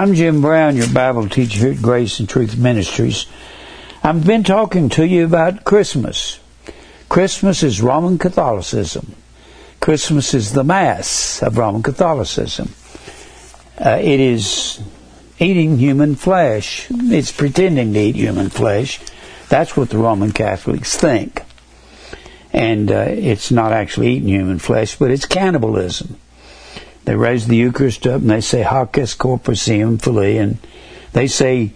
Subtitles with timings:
[0.00, 3.26] I'm Jim Brown, your Bible teacher here at Grace and Truth Ministries.
[4.02, 6.40] I've been talking to you about Christmas.
[7.10, 9.14] Christmas is Roman Catholicism.
[9.78, 12.70] Christmas is the Mass of Roman Catholicism.
[13.78, 14.80] Uh, it is
[15.38, 16.86] eating human flesh.
[16.90, 19.00] It's pretending to eat human flesh.
[19.50, 21.42] That's what the Roman Catholics think.
[22.54, 26.16] And uh, it's not actually eating human flesh, but it's cannibalism.
[27.10, 30.58] They raise the Eucharist up and they say Hoc est corpus eum filii, and
[31.12, 31.72] they say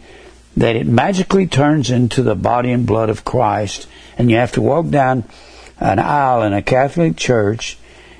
[0.56, 4.62] that it magically turns into the body and blood of Christ, and you have to
[4.62, 5.24] walk down
[5.80, 7.76] an aisle in a Catholic church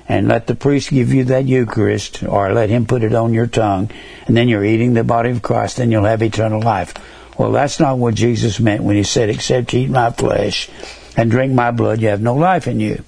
[0.09, 3.47] and let the priest give you that Eucharist, or let him put it on your
[3.47, 3.89] tongue,
[4.27, 6.93] and then you're eating the body of Christ, and you'll have eternal life.
[7.37, 10.69] Well, that's not what Jesus meant when he said, Except you eat my flesh
[11.15, 13.05] and drink my blood, you have no life in you.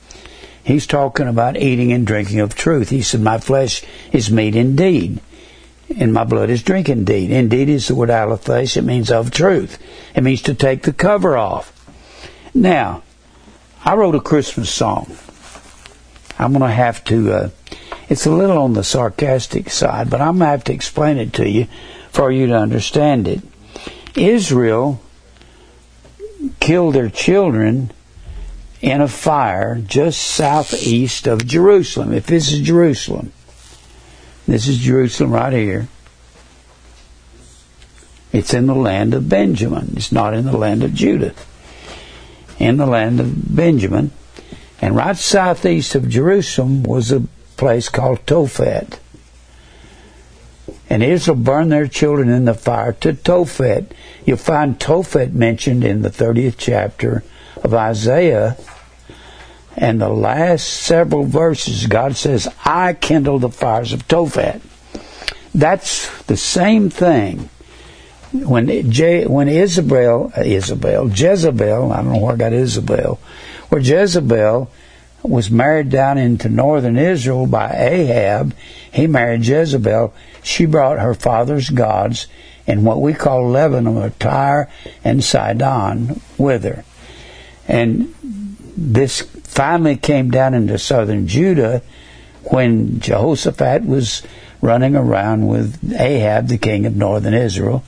[0.68, 2.90] He's talking about eating and drinking of truth.
[2.90, 5.22] He said, My flesh is meat indeed,
[5.98, 7.32] and my blood is drink indeed.
[7.32, 8.76] Indeed is the word aletheis.
[8.76, 9.82] It means of truth.
[10.14, 11.72] It means to take the cover off.
[12.54, 13.02] Now,
[13.86, 15.16] I wrote a Christmas song.
[16.38, 17.50] I'm going to have to, uh,
[18.10, 21.32] it's a little on the sarcastic side, but I'm going to have to explain it
[21.36, 21.68] to you
[22.10, 23.40] for you to understand it.
[24.18, 25.00] Israel
[26.60, 27.92] killed their children
[28.82, 32.14] in a fire just southeast of Jerusalem.
[32.14, 33.32] If this is Jerusalem,
[34.46, 35.88] this is Jerusalem right here.
[38.32, 39.94] It's in the land of Benjamin.
[39.96, 41.34] It's not in the land of Judah.
[42.60, 44.12] In the land of Benjamin.
[44.82, 47.24] And right southeast of Jerusalem was a
[47.56, 49.00] place called Tophet.
[50.90, 53.92] And Israel burned their children in the fire to Tophet.
[54.26, 57.24] You'll find Tophet mentioned in the 30th chapter
[57.64, 58.58] of Isaiah.
[59.76, 64.62] And the last several verses, God says, I kindle the fires of Tophet.
[65.54, 67.50] That's the same thing.
[68.32, 73.20] When Je- when Isabel, Isabel, Jezebel, I don't know where I got Isabel,
[73.70, 74.70] where Jezebel
[75.24, 78.54] was married down into northern Israel by Ahab.
[78.92, 80.14] He married Jezebel.
[80.44, 82.28] She brought her father's gods
[82.66, 84.70] in what we call Lebanon, Tyre
[85.04, 86.84] and Sidon with her.
[87.68, 88.14] And
[88.78, 91.82] this finally came down into southern Judah
[92.44, 94.24] when Jehoshaphat was
[94.62, 97.84] running around with Ahab, the king of northern Israel,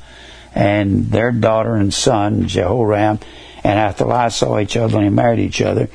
[0.54, 3.20] and their daughter and son, Jehoram,
[3.64, 5.90] and Athaliah saw each other and they married each other.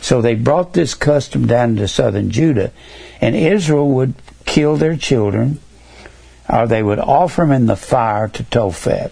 [0.00, 2.72] So they brought this custom down to southern Judah,
[3.20, 4.14] and Israel would
[4.44, 5.58] kill their children,
[6.48, 9.10] or they would offer them in the fire to Tophet.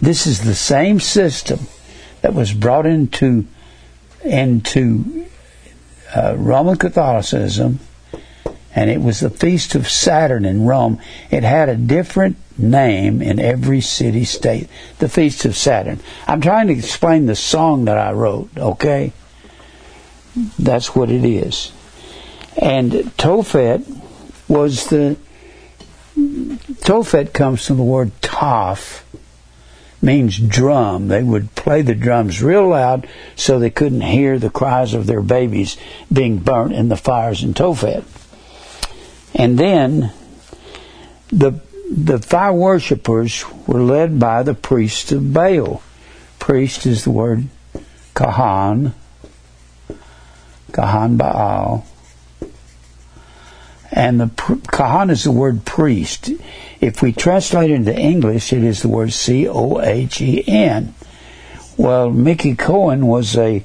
[0.00, 1.66] This is the same system
[2.22, 3.46] that was brought into
[4.24, 5.26] into
[6.14, 7.80] uh, Roman Catholicism,
[8.74, 11.00] and it was the feast of Saturn in Rome.
[11.30, 14.68] It had a different name in every city state.
[14.98, 16.00] The feast of Saturn.
[16.26, 18.50] I'm trying to explain the song that I wrote.
[18.56, 19.12] Okay,
[20.58, 21.72] that's what it is.
[22.56, 23.84] And Tophet
[24.48, 25.16] was the
[26.14, 29.02] Tophet comes from the word Toph,
[30.02, 31.08] means drum.
[31.08, 35.22] They would play the drums real loud so they couldn't hear the cries of their
[35.22, 35.76] babies
[36.12, 38.04] being burnt in the fires in Tophet.
[39.34, 40.12] And then
[41.28, 41.60] the
[41.94, 45.82] the fire worshippers were led by the priests of Baal.
[46.38, 47.48] Priest is the word
[48.14, 48.94] Kahan,
[50.72, 51.86] Kahan Baal.
[53.92, 56.30] And the Kahan is the word priest.
[56.80, 60.94] If we translate it into English, it is the word C O H E N.
[61.76, 63.62] Well, Mickey Cohen was a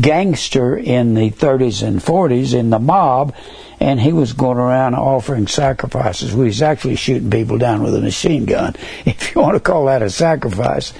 [0.00, 3.34] gangster in the 30s and 40s in the mob,
[3.80, 6.32] and he was going around offering sacrifices.
[6.32, 9.86] He was actually shooting people down with a machine gun, if you want to call
[9.86, 10.92] that a sacrifice.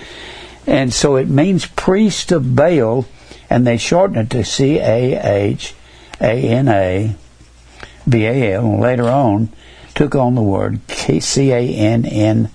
[0.66, 3.06] And so it means priest of Baal,
[3.48, 5.74] and they shorten it to C A H
[6.20, 7.16] A N A
[8.08, 9.50] B A L, and later on
[9.94, 12.50] took on the word C A N N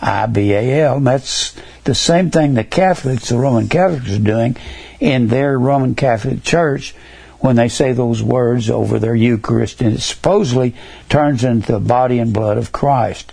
[0.00, 1.00] I B A L.
[1.00, 4.56] That's the same thing the Catholics, the Roman Catholics, are doing
[5.00, 6.94] in their Roman Catholic Church
[7.40, 10.74] when they say those words over their Eucharist, and it supposedly
[11.10, 13.32] turns into the body and blood of Christ.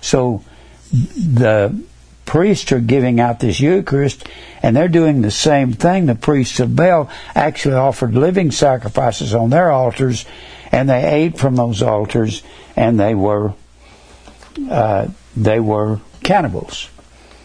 [0.00, 0.44] So
[0.92, 1.82] the
[2.24, 4.28] priests are giving out this Eucharist,
[4.62, 6.06] and they're doing the same thing.
[6.06, 10.24] The priests of Baal actually offered living sacrifices on their altars,
[10.72, 12.42] and they ate from those altars,
[12.76, 13.54] and they were
[14.70, 16.88] uh, they were cannibals.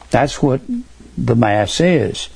[0.10, 0.62] That's what
[1.18, 2.30] the Mass is.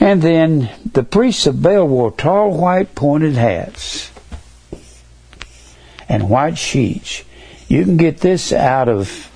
[0.00, 4.10] And then the priests of Baal wore tall white pointed hats
[6.08, 7.22] and white sheets.
[7.68, 9.30] You can get this out of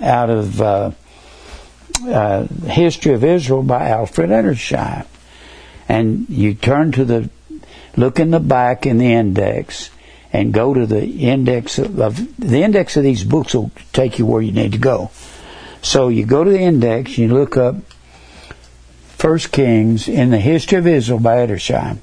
[0.00, 0.90] out of uh,
[2.06, 5.06] uh, History of Israel by Alfred Edersheim,
[5.88, 7.28] and you turn to the
[7.96, 9.90] look in the back in the index
[10.32, 14.26] and go to the index of, of the index of these books will take you
[14.26, 15.10] where you need to go.
[15.80, 17.76] So you go to the index, you look up
[19.24, 21.98] First Kings in the History of Israel by Edersheim.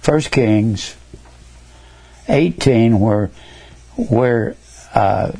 [0.00, 0.96] First Kings
[2.28, 3.30] 18, where
[3.96, 4.56] where
[4.94, 5.32] uh,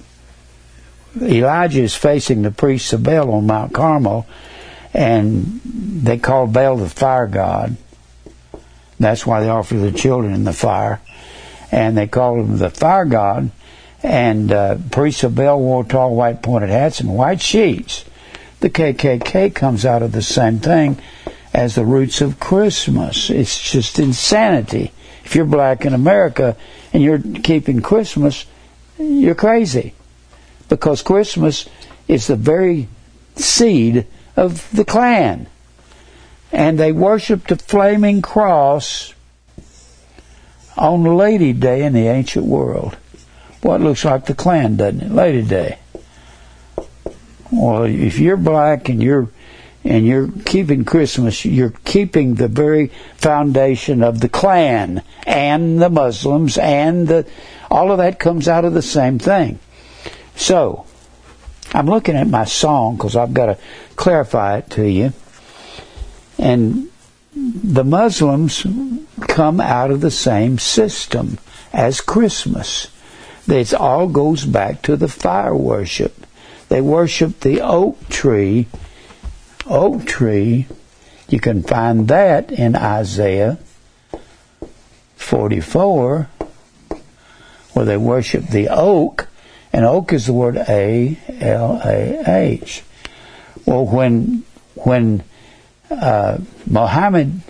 [1.20, 4.26] Elijah is facing the priests of Baal on Mount Carmel,
[4.94, 7.76] and they call Baal the fire god.
[9.02, 11.00] That's why they offer the children in the fire,
[11.70, 13.50] and they call him the fire god.
[14.02, 18.04] And uh, priests of Baal wore tall white pointed hats and white sheets.
[18.60, 20.98] The KKK comes out of the same thing
[21.52, 23.30] as the roots of Christmas.
[23.30, 24.92] It's just insanity.
[25.24, 26.56] If you're black in America
[26.92, 28.46] and you're keeping Christmas,
[28.98, 29.94] you're crazy.
[30.68, 31.68] Because Christmas
[32.08, 32.88] is the very
[33.36, 34.06] seed
[34.36, 35.46] of the Klan.
[36.52, 39.14] And they worshiped a flaming cross
[40.76, 42.96] on Lady Day in the ancient world.
[43.62, 45.12] What well, looks like the Klan, doesn't it?
[45.12, 45.78] Lady Day.
[47.50, 49.28] Well, if you're black and you're
[49.84, 56.56] and you're keeping Christmas, you're keeping the very foundation of the Klan and the Muslims
[56.58, 57.26] and the
[57.70, 59.58] all of that comes out of the same thing.
[60.34, 60.86] So,
[61.72, 63.58] I'm looking at my song because I've got to
[63.96, 65.12] clarify it to you.
[66.42, 66.88] And
[67.34, 68.66] the Muslims
[69.28, 71.38] come out of the same system
[71.72, 72.88] as Christmas.
[73.46, 76.26] It all goes back to the fire worship.
[76.68, 78.66] They worship the oak tree.
[79.66, 80.66] Oak tree,
[81.28, 83.58] you can find that in Isaiah
[85.14, 86.28] 44,
[87.72, 89.28] where they worship the oak,
[89.72, 92.82] and oak is the word A L A H.
[93.64, 94.42] Well, when
[94.74, 95.22] when
[95.92, 97.40] uh, Muhammad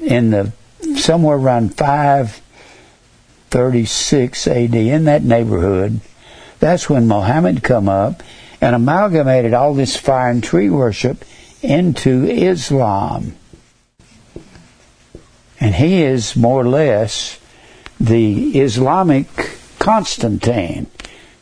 [0.00, 0.52] in the
[0.96, 6.00] somewhere around 536 AD in that neighborhood,
[6.58, 8.22] that's when Muhammad come up
[8.60, 11.24] and amalgamated all this fire and tree worship
[11.62, 13.36] into Islam.
[15.58, 17.38] And he is more or less
[17.98, 19.26] the Islamic
[19.78, 20.86] Constantine.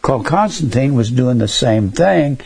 [0.03, 2.41] Called Constantine was doing the same thing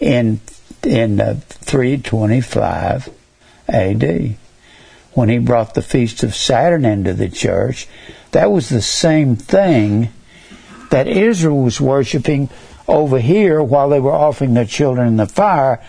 [0.00, 0.40] in
[0.84, 3.08] in uh, 325
[3.68, 4.36] AD
[5.12, 7.86] when he brought the feast of Saturn into the church.
[8.32, 10.08] That was the same thing
[10.90, 12.48] that Israel was worshiping
[12.88, 15.82] over here while they were offering their children in the fire.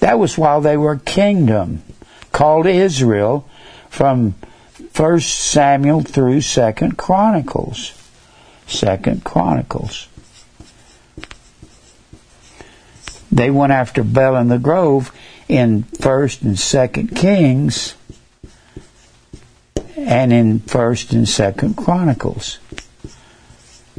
[0.00, 1.82] That was while they were a kingdom
[2.32, 3.48] called Israel
[3.88, 4.34] from
[4.90, 7.92] First Samuel through Second Chronicles.
[8.66, 10.08] Second Chronicles.
[13.30, 15.12] They went after Baal in the Grove
[15.48, 17.94] in First and Second Kings
[19.96, 22.58] and in First and Second Chronicles.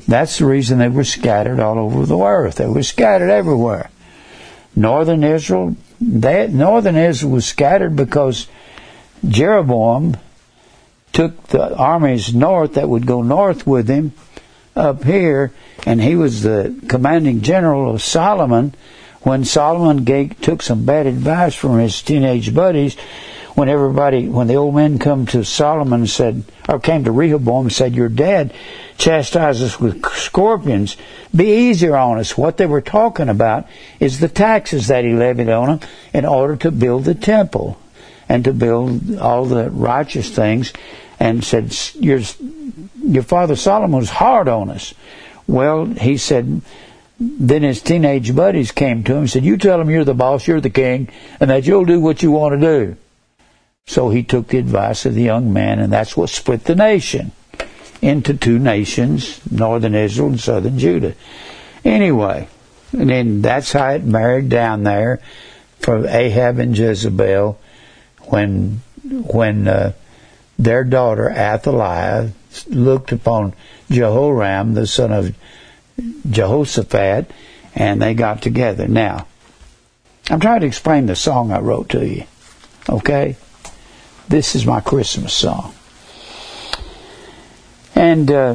[0.07, 2.55] That's the reason they were scattered all over the earth.
[2.55, 3.89] They were scattered everywhere.
[4.75, 8.47] Northern Israel, they, Northern Israel was scattered because
[9.27, 10.17] Jeroboam
[11.11, 14.13] took the armies north that would go north with him
[14.75, 15.51] up here,
[15.85, 18.75] and he was the commanding general of Solomon
[19.27, 20.05] when Solomon
[20.35, 22.95] took some bad advice from his teenage buddies
[23.55, 27.65] when everybody, when the old men come to Solomon and said, or came to Rehoboam
[27.65, 28.53] and said, your dad
[28.97, 30.95] chastised us with scorpions,
[31.35, 32.37] be easier on us.
[32.37, 33.67] What they were talking about
[33.99, 37.77] is the taxes that he levied on them in order to build the temple
[38.29, 40.71] and to build all the righteous things
[41.19, 42.21] and said, your,
[43.03, 44.93] your father Solomon was hard on us.
[45.47, 46.61] Well, he said,
[47.19, 50.47] then his teenage buddies came to him and said, you tell him you're the boss,
[50.47, 51.09] you're the king,
[51.39, 52.95] and that you'll do what you want to do.
[53.87, 57.31] So he took the advice of the young man, and that's what split the nation
[58.01, 61.15] into two nations, northern Israel and southern Judah.
[61.83, 62.47] Anyway,
[62.91, 65.19] and then that's how it married down there
[65.79, 67.59] for Ahab and Jezebel
[68.25, 69.93] when when uh,
[70.59, 72.31] their daughter Athaliah
[72.67, 73.53] looked upon
[73.89, 75.35] Jehoram, the son of
[76.29, 77.31] Jehoshaphat,
[77.75, 78.87] and they got together.
[78.87, 79.27] Now,
[80.29, 82.25] I'm trying to explain the song I wrote to you.
[82.89, 83.37] Okay?
[84.27, 85.73] This is my Christmas song.
[87.95, 88.53] And uh,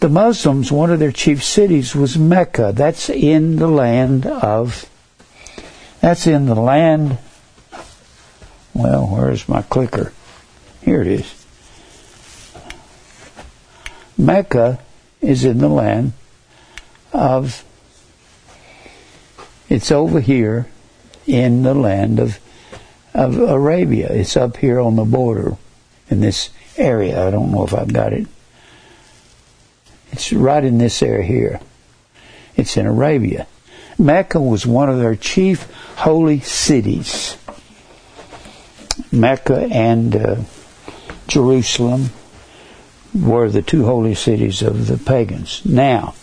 [0.00, 2.72] the Muslims, one of their chief cities was Mecca.
[2.74, 4.88] That's in the land of,
[6.00, 7.18] that's in the land,
[8.74, 10.12] well, where's my clicker?
[10.82, 11.46] Here it is.
[14.18, 14.78] Mecca
[15.22, 16.12] is in the land
[17.12, 17.64] of,
[19.68, 20.66] it's over here
[21.26, 22.38] in the land of,
[23.14, 24.08] of Arabia.
[24.12, 25.56] It's up here on the border
[26.10, 27.26] in this area.
[27.26, 28.26] I don't know if I've got it.
[30.10, 31.60] It's right in this area here.
[32.56, 33.46] It's in Arabia.
[33.98, 37.36] Mecca was one of their chief holy cities.
[39.10, 40.36] Mecca and uh,
[41.28, 42.10] Jerusalem
[43.14, 45.64] were the two holy cities of the pagans.
[45.64, 46.14] Now,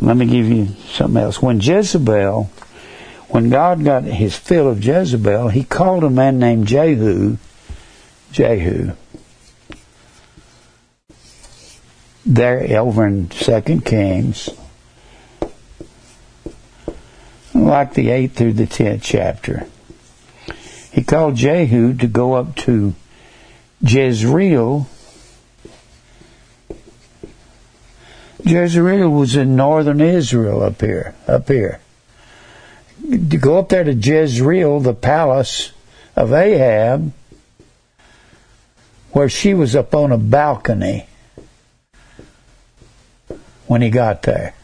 [0.00, 1.42] let me give you something else.
[1.42, 2.50] When Jezebel,
[3.28, 7.36] when God got his fill of Jezebel, he called a man named Jehu,
[8.32, 8.92] Jehu,
[12.24, 14.48] there over in Second Kings,
[17.54, 19.66] like the eighth through the tenth chapter.
[20.92, 22.94] He called Jehu to go up to
[23.82, 24.88] Jezreel
[28.44, 31.80] Jezreel was in northern Israel up here, up here.
[33.02, 35.72] To go up there to Jezreel, the palace
[36.16, 37.12] of Ahab,
[39.12, 41.06] where she was up on a balcony
[43.66, 44.54] when he got there.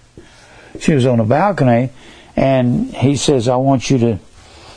[0.80, 1.90] She was on a balcony,
[2.36, 4.18] and he says, I want you to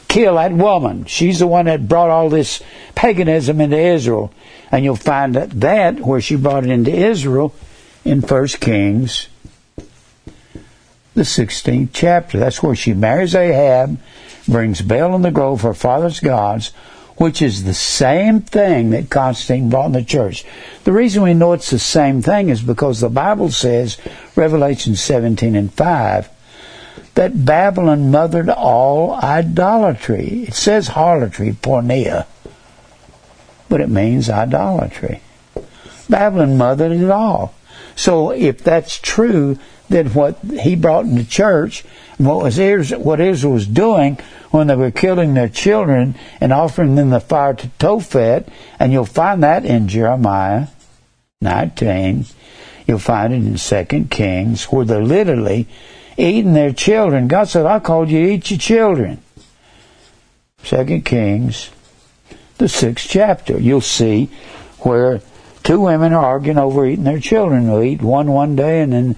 [0.07, 1.05] kill that woman.
[1.05, 2.61] She's the one that brought all this
[2.95, 4.33] paganism into Israel.
[4.71, 7.53] And you'll find that, that where she brought it into Israel
[8.09, 9.27] in First Kings,
[11.13, 12.39] the 16th chapter.
[12.39, 13.99] That's where she marries Ahab,
[14.47, 16.69] brings Baal in the grove, her father's gods,
[17.17, 20.43] which is the same thing that Constantine brought in the church.
[20.85, 23.97] The reason we know it's the same thing is because the Bible says,
[24.35, 26.29] Revelation 17 and 5,
[27.13, 30.45] that Babylon mothered all idolatry.
[30.47, 32.25] It says harlotry, porneia,
[33.67, 35.21] but it means idolatry.
[36.09, 37.53] Babylon mothered it all.
[37.99, 41.83] So if that's true, then what he brought into church,
[42.17, 44.17] what was Israel, what Israel was doing
[44.51, 48.47] when they were killing their children and offering them the fire to Tophet,
[48.79, 50.67] and you'll find that in Jeremiah
[51.41, 52.25] 19.
[52.87, 55.67] You'll find it in Second Kings, where they're literally
[56.17, 57.27] eating their children.
[57.27, 59.21] God said, I called you to eat your children.
[60.63, 61.69] Second Kings,
[62.59, 63.59] the sixth chapter.
[63.59, 64.29] You'll see
[64.83, 65.19] where
[65.69, 67.67] two women are arguing over eating their children.
[67.67, 69.15] They'll eat one one day, and then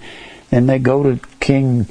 [0.50, 1.86] then they go to King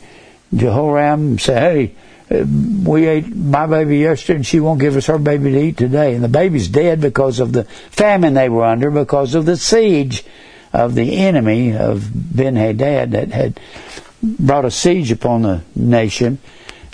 [0.53, 1.95] Jehoram and say,
[2.29, 2.45] "Hey,
[2.85, 6.13] we ate my baby yesterday, and she won't give us her baby to eat today."
[6.13, 10.23] And the baby's dead because of the famine they were under, because of the siege
[10.71, 13.59] of the enemy of Ben Hadad that had
[14.21, 16.37] brought a siege upon the nation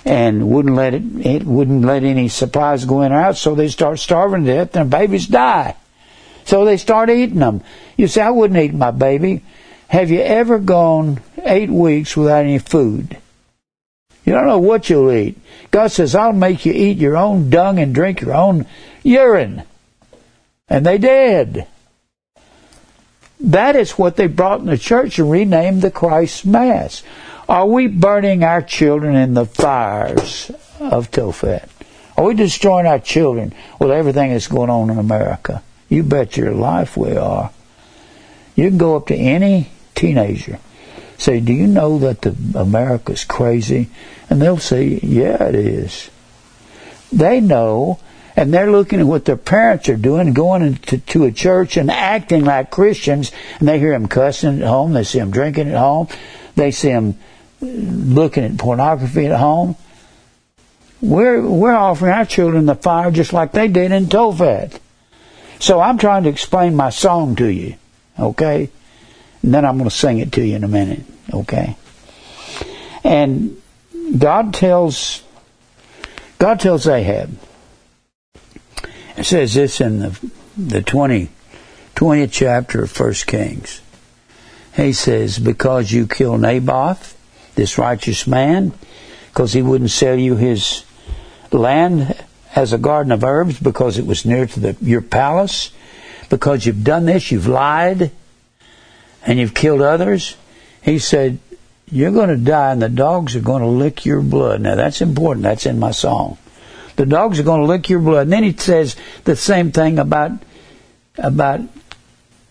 [0.06, 3.68] and wouldn't let it, it wouldn't let any supplies go in or out, so they
[3.68, 5.74] start starving to death and babies die.
[6.48, 7.60] So they start eating them.
[7.98, 9.42] You say, I wouldn't eat my baby.
[9.88, 13.18] Have you ever gone eight weeks without any food?
[14.24, 15.38] You don't know what you'll eat.
[15.70, 18.64] God says, I'll make you eat your own dung and drink your own
[19.02, 19.64] urine.
[20.70, 21.66] And they did.
[23.40, 27.02] That is what they brought in the church and renamed the Christ Mass.
[27.46, 30.50] Are we burning our children in the fires
[30.80, 31.68] of Tophet?
[32.16, 35.62] Are we destroying our children with everything that's going on in America?
[35.88, 37.50] You bet your life we are.
[38.54, 40.58] You can go up to any teenager,
[41.16, 43.88] say, "Do you know that the America's crazy?"
[44.28, 46.10] And they'll say, "Yeah, it is."
[47.12, 47.98] They know,
[48.36, 51.90] and they're looking at what their parents are doing, going into to a church and
[51.90, 54.92] acting like Christians, and they hear them cussing at home.
[54.92, 56.08] They see them drinking at home.
[56.54, 57.16] They see them
[57.60, 59.76] looking at pornography at home.
[61.00, 64.78] We're we're offering our children the fire just like they did in Tophet.
[65.58, 67.76] So I'm trying to explain my song to you,
[68.18, 68.70] okay?
[69.42, 71.76] And then I'm going to sing it to you in a minute, okay?
[73.04, 73.60] And
[74.18, 75.22] God tells
[76.38, 77.36] God tells Ahab.
[79.16, 81.30] It says this in the the 20,
[81.94, 83.80] 20th chapter of First Kings.
[84.74, 87.16] He says, Because you killed Naboth,
[87.54, 88.72] this righteous man,
[89.28, 90.84] because he wouldn't sell you his
[91.52, 92.16] land
[92.58, 95.70] as a garden of herbs because it was near to the, your palace.
[96.28, 98.10] Because you've done this, you've lied,
[99.24, 100.36] and you've killed others.
[100.82, 101.38] He said,
[101.88, 104.60] You're going to die, and the dogs are going to lick your blood.
[104.60, 105.44] Now, that's important.
[105.44, 106.36] That's in my song.
[106.96, 108.22] The dogs are going to lick your blood.
[108.22, 110.32] And then he says the same thing about,
[111.16, 111.60] about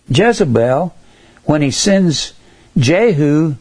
[0.08, 0.96] Jezebel
[1.44, 2.34] when he sends
[2.78, 3.56] Jehu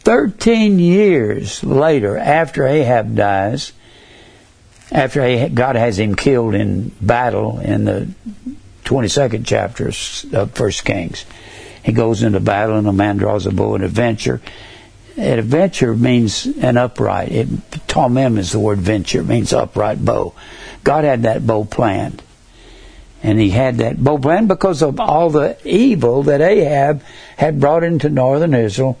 [0.00, 3.72] 13 years later after Ahab dies
[4.94, 8.08] after God has him killed in battle in the
[8.84, 9.88] 22nd chapter
[10.38, 11.26] of First Kings.
[11.82, 14.40] He goes into battle and a man draws a bow and adventure.
[15.18, 17.32] a venture means an upright.
[17.32, 17.48] It,
[17.88, 20.32] Tamim is the word venture, it means upright bow.
[20.84, 22.22] God had that bow planned.
[23.22, 27.02] And he had that bow planned because of all the evil that Ahab
[27.36, 28.98] had brought into northern Israel,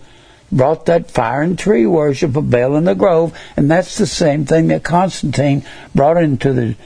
[0.50, 4.44] brought that fire and tree worship of Baal in the grove, and that's the same
[4.44, 6.76] thing that Constantine brought into the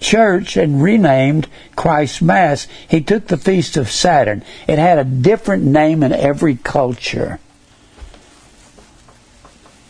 [0.00, 2.66] church and renamed Christ Mass.
[2.88, 4.42] He took the Feast of Saturn.
[4.66, 7.38] It had a different name in every culture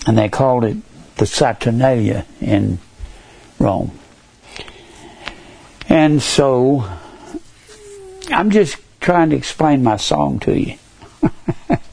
[0.07, 0.77] and they called it
[1.17, 2.79] the Saturnalia in
[3.59, 3.93] Rome.
[5.89, 6.89] And so
[8.29, 10.77] I'm just trying to explain my song to you.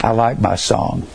[0.00, 1.06] I like my song.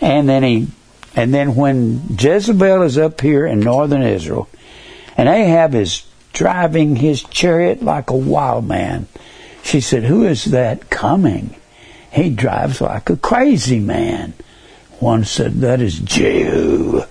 [0.00, 0.68] And then he
[1.14, 4.48] and then when Jezebel is up here in northern Israel
[5.16, 9.08] and Ahab is driving his chariot like a wild man,
[9.62, 11.56] she said, Who is that coming?
[12.12, 14.34] He drives like a crazy man.
[15.00, 17.02] One said, That is Jehu.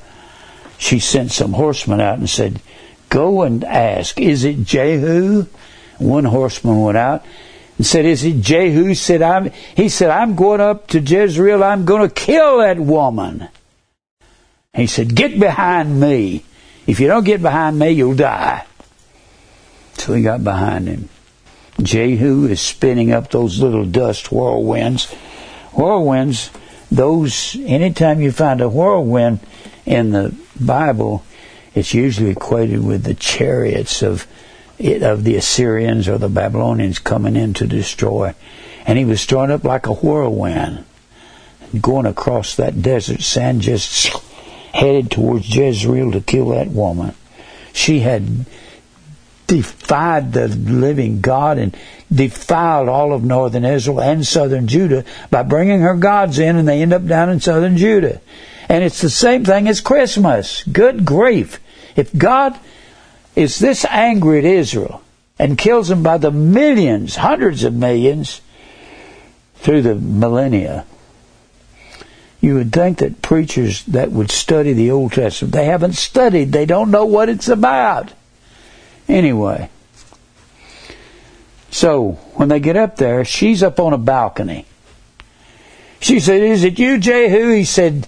[0.77, 2.62] She sent some horsemen out and said,
[3.10, 5.48] Go and ask, Is it Jehu?
[5.98, 7.25] One horseman went out
[7.77, 8.94] and said, Is it Jehu?
[8.94, 11.63] Said, I'm, he said, I'm going up to Jezreel.
[11.63, 13.50] I'm going to kill that woman.
[14.74, 16.44] He said, Get behind me.
[16.88, 18.65] If you don't get behind me, you'll die.
[19.98, 21.10] So he got behind him.
[21.82, 25.13] Jehu is spinning up those little dust whirlwinds.
[25.72, 26.51] Whirlwinds,
[26.89, 29.39] those, anytime you find a whirlwind
[29.86, 31.24] in the Bible,
[31.74, 34.27] it's usually equated with the chariots of
[34.79, 38.34] of the Assyrians or the Babylonians coming in to destroy.
[38.86, 40.86] And he was thrown up like a whirlwind,
[41.82, 44.08] going across that desert sand, just
[44.74, 47.15] headed towards Jezreel to kill that woman.
[47.74, 48.46] She had
[49.48, 51.75] defied the living God and
[52.13, 56.82] defiled all of northern Israel and southern Judah by bringing her gods in, and they
[56.82, 58.21] end up down in southern Judah.
[58.69, 60.63] And it's the same thing as Christmas.
[60.63, 61.60] Good grief.
[61.95, 62.58] If God
[63.36, 65.02] is this angry at Israel
[65.38, 68.41] and kills them by the millions, hundreds of millions,
[69.56, 70.86] through the millennia,
[72.39, 76.65] you would think that preachers that would study the Old Testament, they haven't studied, they
[76.65, 78.13] don't know what it's about.
[79.08, 79.69] Anyway,
[81.71, 84.65] so when they get up there, she's up on a balcony.
[86.00, 87.52] She said, Is it you, Jehu?
[87.52, 88.08] He said,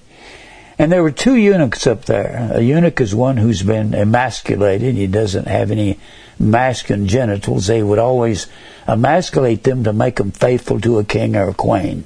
[0.79, 2.51] and there were two eunuchs up there.
[2.53, 4.93] A eunuch is one who's been emasculated.
[4.95, 5.99] He doesn't have any
[6.37, 7.65] masculine genitals.
[7.65, 8.45] They would always
[8.87, 12.05] emasculate them to make them faithful to a king or a queen.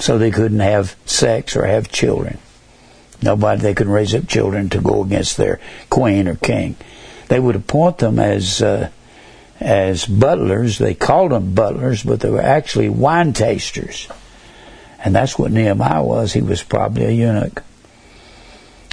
[0.00, 2.38] So they couldn't have sex or have children.
[3.22, 6.76] Nobody, they could raise up children to go against their queen or king.
[7.28, 8.90] They would appoint them as uh,
[9.60, 10.78] as butlers.
[10.78, 14.08] They called them butlers, but they were actually wine tasters.
[15.04, 16.32] And that's what Nehemiah was.
[16.32, 17.62] He was probably a eunuch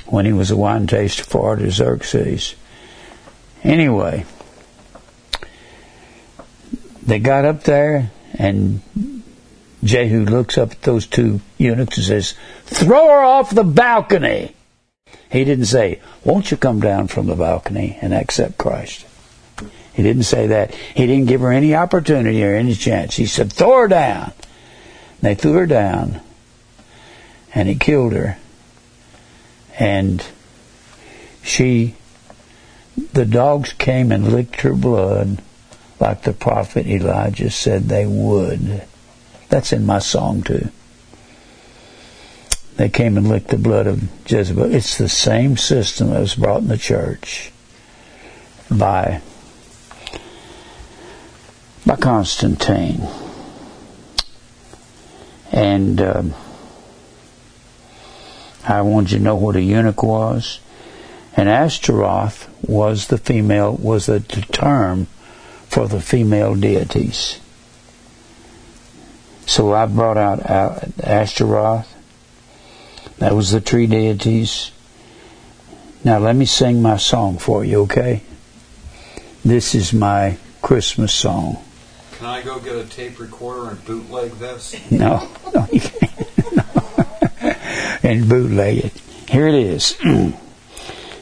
[0.06, 2.56] when he was a wine taster for Artaxerxes.
[3.64, 4.26] Anyway,
[7.04, 8.82] they got up there, and
[9.84, 12.34] Jehu looks up at those two eunuchs and says,
[12.66, 14.56] Throw her off the balcony!
[15.32, 19.06] He didn't say, Won't you come down from the balcony and accept Christ?
[19.96, 20.74] He didn't say that.
[20.74, 23.16] He didn't give her any opportunity or any chance.
[23.16, 24.34] He said, throw her down.
[25.22, 26.20] And they threw her down.
[27.54, 28.38] And he killed her.
[29.78, 30.26] And
[31.44, 31.96] she,
[33.14, 35.42] the dogs came and licked her blood
[36.00, 38.84] like the prophet Elijah said they would.
[39.50, 40.70] That's in my song too.
[42.76, 44.74] They came and licked the blood of Jezebel.
[44.74, 47.52] It's the same system that was brought in the church
[48.70, 49.22] by
[51.86, 53.08] by Constantine.
[55.52, 56.24] And uh,
[58.68, 60.60] I wanted you to know what a eunuch was.
[61.38, 65.08] And Ashtaroth was the female, was the term
[65.68, 67.40] for the female deities.
[69.46, 70.40] So I brought out
[71.04, 71.88] Ashtaroth.
[73.18, 74.72] That was the tree deities.
[76.04, 78.24] Now let me sing my song for you, okay?
[79.44, 81.58] This is my Christmas song.
[82.14, 84.76] Can I go get a tape recorder and bootleg this?
[84.90, 86.25] No, no, you can't.
[88.06, 88.94] And bootleg it.
[89.28, 89.98] Here it is.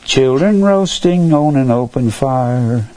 [0.04, 2.89] Children roasting on an open fire,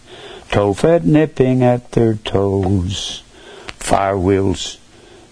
[0.50, 3.22] Tophet nipping at their toes,
[3.78, 4.78] fire wheels,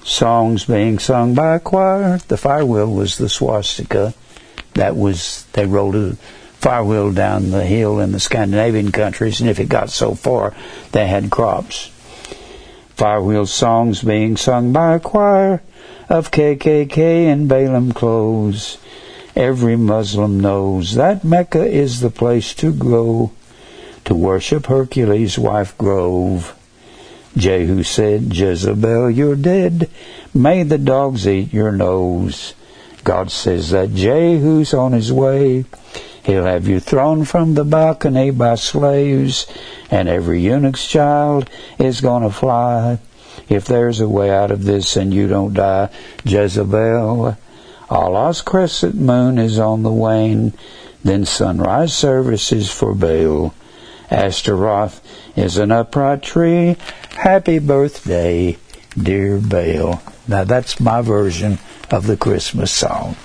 [0.05, 2.19] songs being sung by a choir.
[2.29, 4.15] The fire wheel was the swastika.
[4.75, 6.13] That was, they rolled a
[6.61, 10.55] fire wheel down the hill in the Scandinavian countries, and if it got so far,
[10.93, 11.91] they had crops.
[12.97, 15.61] Firewheel songs being sung by a choir,
[16.09, 18.79] of KKK and Balaam clothes.
[19.37, 23.33] Every Muslim knows that Mecca is the place to go
[24.05, 26.55] to worship Hercules' wife Grove.
[27.37, 29.91] Jehu said, Jezebel, you're dead.
[30.33, 32.55] May the dogs eat your nose.
[33.03, 35.65] God says that Jehu's on his way.
[36.25, 39.47] He'll have you thrown from the balcony by slaves,
[39.91, 42.99] and every eunuch's child is going to fly.
[43.49, 45.91] If there's a way out of this and you don't die,
[46.25, 47.37] Jezebel,
[47.91, 50.53] Allah's crescent moon is on the wane.
[51.03, 53.55] Then sunrise services for Baal.
[54.11, 55.03] Ashtaroth
[55.37, 56.77] is an upright tree.
[57.11, 58.57] Happy birthday,
[58.97, 60.03] dear Baal.
[60.27, 61.59] Now that's my version
[61.91, 63.17] of the Christmas song.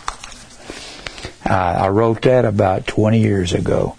[1.45, 3.95] I, I wrote that about 20 years ago.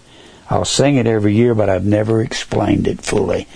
[0.49, 3.47] I'll sing it every year, but I've never explained it fully.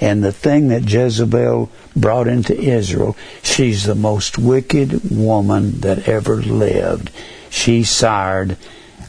[0.00, 6.36] And the thing that Jezebel brought into Israel, she's the most wicked woman that ever
[6.36, 7.10] lived.
[7.50, 8.56] She sired,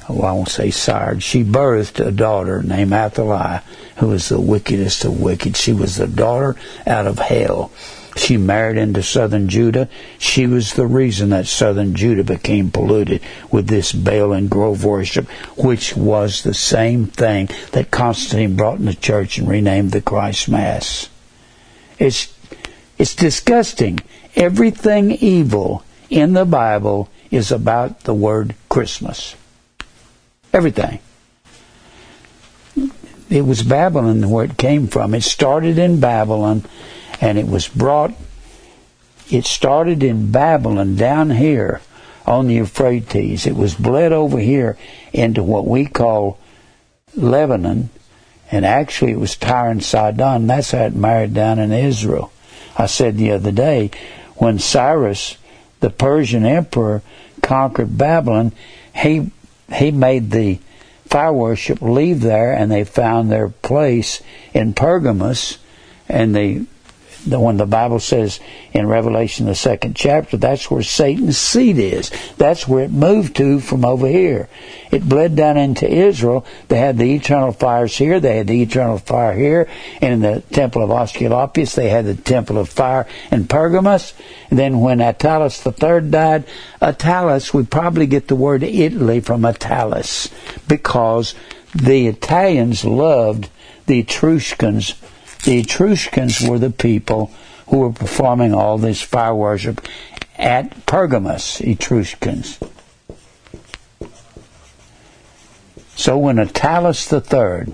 [0.10, 3.64] well, I won't say sired, she birthed a daughter named Athaliah,
[3.98, 5.56] who was the wickedest of wicked.
[5.56, 7.72] She was the daughter out of hell.
[8.22, 9.90] She married into southern Judah.
[10.20, 15.28] She was the reason that southern Judah became polluted with this Baal and Grove worship,
[15.58, 20.50] which was the same thing that Constantine brought in the church and renamed the Christ
[20.50, 21.10] Mass.
[21.98, 22.32] It's,
[23.00, 24.02] it's disgusting.
[24.36, 29.36] Everything evil in the Bible is about the word Christmas.
[30.54, 31.00] Everything.
[33.32, 35.16] It was Babylon where it came from.
[35.16, 36.66] It started in Babylon
[37.22, 38.14] and it was brought,
[39.30, 41.82] it started in Babylon down here
[42.26, 43.46] on the Euphrates.
[43.46, 44.78] It was bled over here
[45.14, 46.40] into what we call
[47.16, 47.90] Lebanon,
[48.52, 50.48] and actually it was Tyre and Sidon.
[50.48, 52.34] That's how it married down in Israel.
[52.78, 53.92] I said the other day,
[54.36, 55.38] when Cyrus,
[55.80, 57.02] the Persian emperor,
[57.42, 58.52] conquered Babylon,
[58.96, 59.32] he
[59.74, 60.60] he made the
[61.06, 64.22] fire worship leave there, and they found their place
[64.54, 65.58] in Pergamus,
[66.10, 66.66] and they
[67.26, 68.40] the when the Bible says
[68.74, 72.12] in Revelation the second chapter, that's where Satan's seat is.
[72.38, 74.50] That's where it moved to from over here.
[74.92, 76.46] It bled down into Israel.
[76.68, 78.20] They had the eternal fires here.
[78.20, 79.68] They had the eternal fire here.
[80.02, 84.14] And in the temple of Asclepius, they had the temple of fire in Pergamus.
[84.50, 86.46] And then when Attalus III died,
[86.82, 90.32] Attalus, we probably get the word Italy from Attalus
[90.68, 91.36] because
[91.74, 93.50] the Italians loved
[93.86, 94.96] the Etruscans
[95.42, 97.32] the Etruscans were the people
[97.68, 99.86] who were performing all this fire worship
[100.38, 102.60] at Pergamus, Etruscans.
[105.96, 107.74] So when Attalus III,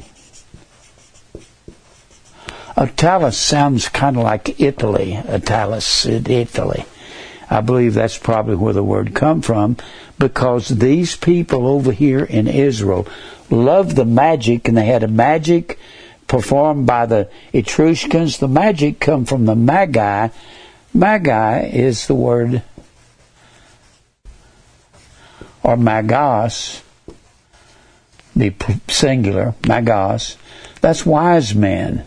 [2.75, 6.85] Attalus sounds kind of like Italy, Attalus, Italy.
[7.49, 9.77] I believe that's probably where the word come from
[10.19, 13.07] because these people over here in Israel
[13.49, 15.79] loved the magic and they had a magic
[16.27, 18.37] performed by the Etruscans.
[18.37, 20.29] The magic come from the Magi.
[20.93, 22.63] Magi is the word,
[25.63, 26.81] or magos,
[28.35, 28.53] the
[28.87, 30.37] singular, magos.
[30.81, 32.05] That's wise men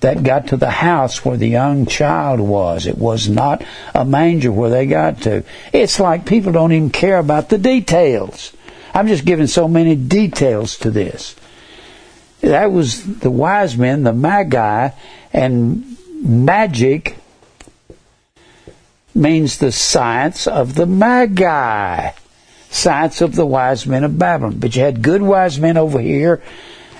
[0.00, 2.86] that got to the house where the young child was.
[2.86, 5.44] It was not a manger where they got to.
[5.72, 8.52] It's like people don't even care about the details.
[8.94, 11.34] I'm just giving so many details to this
[12.40, 14.90] that was the wise men, the magi,
[15.32, 17.16] and magic
[19.14, 22.10] means the science of the magi,
[22.70, 24.58] science of the wise men of Babylon.
[24.58, 26.42] But you had good wise men over here,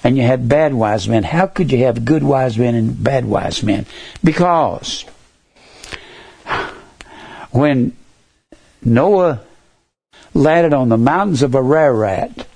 [0.03, 1.23] and you had bad wise men.
[1.23, 3.87] How could you have good wise men and bad wise men?
[4.25, 5.05] Because
[7.51, 7.97] when
[8.83, 9.43] Noah
[10.35, 12.48] landed on the mountains of Ararat,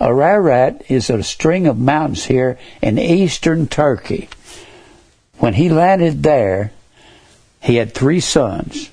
[0.00, 4.28] Ararat is a string of mountains here in eastern Turkey.
[5.38, 6.72] When he landed there,
[7.62, 8.90] he had three sons.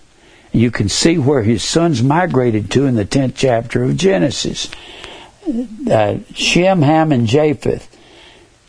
[0.52, 4.70] You can see where his sons migrated to in the 10th chapter of Genesis.
[5.90, 7.96] Uh, Shem, Ham, and Japheth.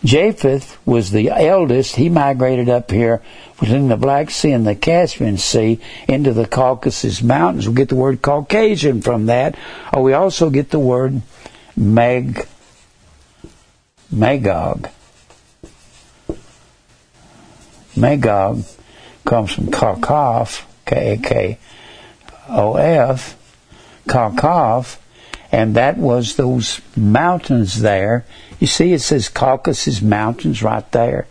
[0.05, 1.97] Japheth was the eldest.
[1.97, 3.21] He migrated up here
[3.59, 7.69] between the Black Sea and the Caspian Sea into the Caucasus Mountains.
[7.69, 9.57] We get the word Caucasian from that,
[9.93, 11.23] or we also get the word
[11.79, 12.47] Meg,
[14.11, 14.89] Magog.
[17.97, 18.65] Magog
[19.25, 21.59] comes from Kharkov, K-A-K-O-F,
[24.09, 24.99] Kharkov,
[25.53, 28.25] and that was those mountains there.
[28.59, 31.29] You see, it says Caucasus Mountains right there.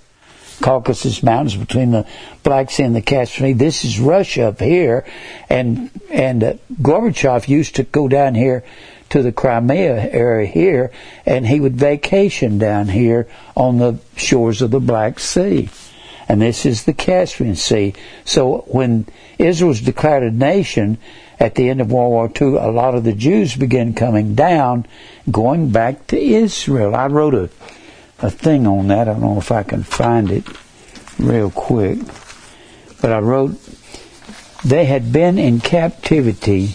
[0.61, 2.07] Caucasus Mountains, between the
[2.43, 3.57] Black Sea and the Caspian.
[3.57, 5.05] This is Russia up here,
[5.49, 8.63] and and uh, Gorbachev used to go down here
[9.09, 10.91] to the Crimea area here,
[11.25, 15.69] and he would vacation down here on the shores of the Black Sea.
[16.29, 17.93] And this is the Caspian Sea.
[18.25, 20.97] So when Israel was declared a nation
[21.39, 24.85] at the end of World War II, a lot of the Jews began coming down,
[25.31, 26.95] going back to Israel.
[26.95, 27.49] I wrote a,
[28.19, 29.07] a thing on that.
[29.07, 30.43] I don't know if I can find it
[31.17, 31.99] real quick.
[33.01, 33.57] But I wrote,
[34.65, 36.67] they had been in captivity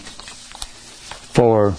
[1.33, 1.75] for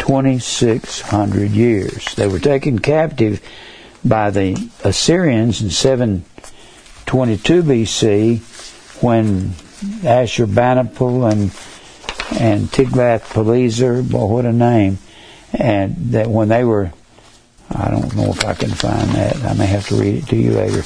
[0.00, 2.14] 2,600 years.
[2.16, 3.40] They were taken captive
[4.04, 9.50] by the Assyrians in 722 BC when
[10.02, 11.52] Ashurbanipal and
[12.38, 14.98] and Tiglath-Pileser, boy, what a name!
[15.52, 16.92] And that when they were,
[17.70, 19.36] I don't know if I can find that.
[19.44, 20.84] I may have to read it to you later.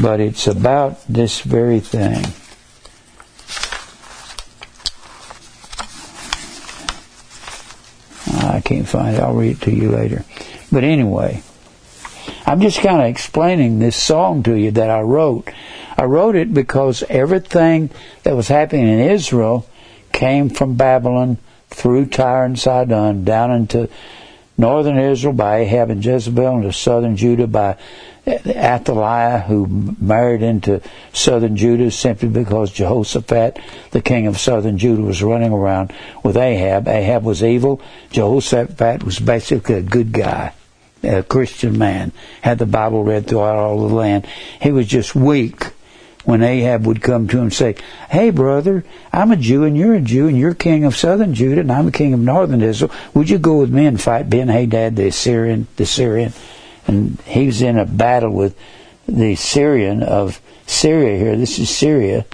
[0.00, 2.24] But it's about this very thing.
[8.58, 9.20] I can't find it.
[9.20, 10.24] I'll read it to you later.
[10.72, 11.44] But anyway,
[12.44, 15.48] I'm just kind of explaining this song to you that I wrote.
[15.96, 17.90] I wrote it because everything
[18.24, 19.64] that was happening in Israel
[20.12, 23.88] came from Babylon through Tyre and Sidon down into
[24.56, 27.76] northern Israel by Ahab and Jezebel into southern Judah by
[28.28, 30.80] Athaliah, who married into
[31.12, 33.58] southern Judah simply because Jehoshaphat,
[33.90, 36.88] the king of southern Judah, was running around with Ahab.
[36.88, 37.80] Ahab was evil.
[38.10, 40.52] Jehoshaphat was basically a good guy,
[41.02, 42.12] a Christian man,
[42.42, 44.26] had the Bible read throughout all the land.
[44.60, 45.72] He was just weak
[46.24, 47.74] when Ahab would come to him and say,
[48.10, 51.62] Hey brother, I'm a Jew and you're a Jew and you're king of southern Judah
[51.62, 52.92] and I'm a king of northern Israel.
[53.14, 56.34] Would you go with me and fight Ben Hadad the Assyrian the Syrian?
[56.88, 58.56] And he was in a battle with
[59.06, 61.36] the Syrian of Syria here.
[61.36, 62.26] This is Syria,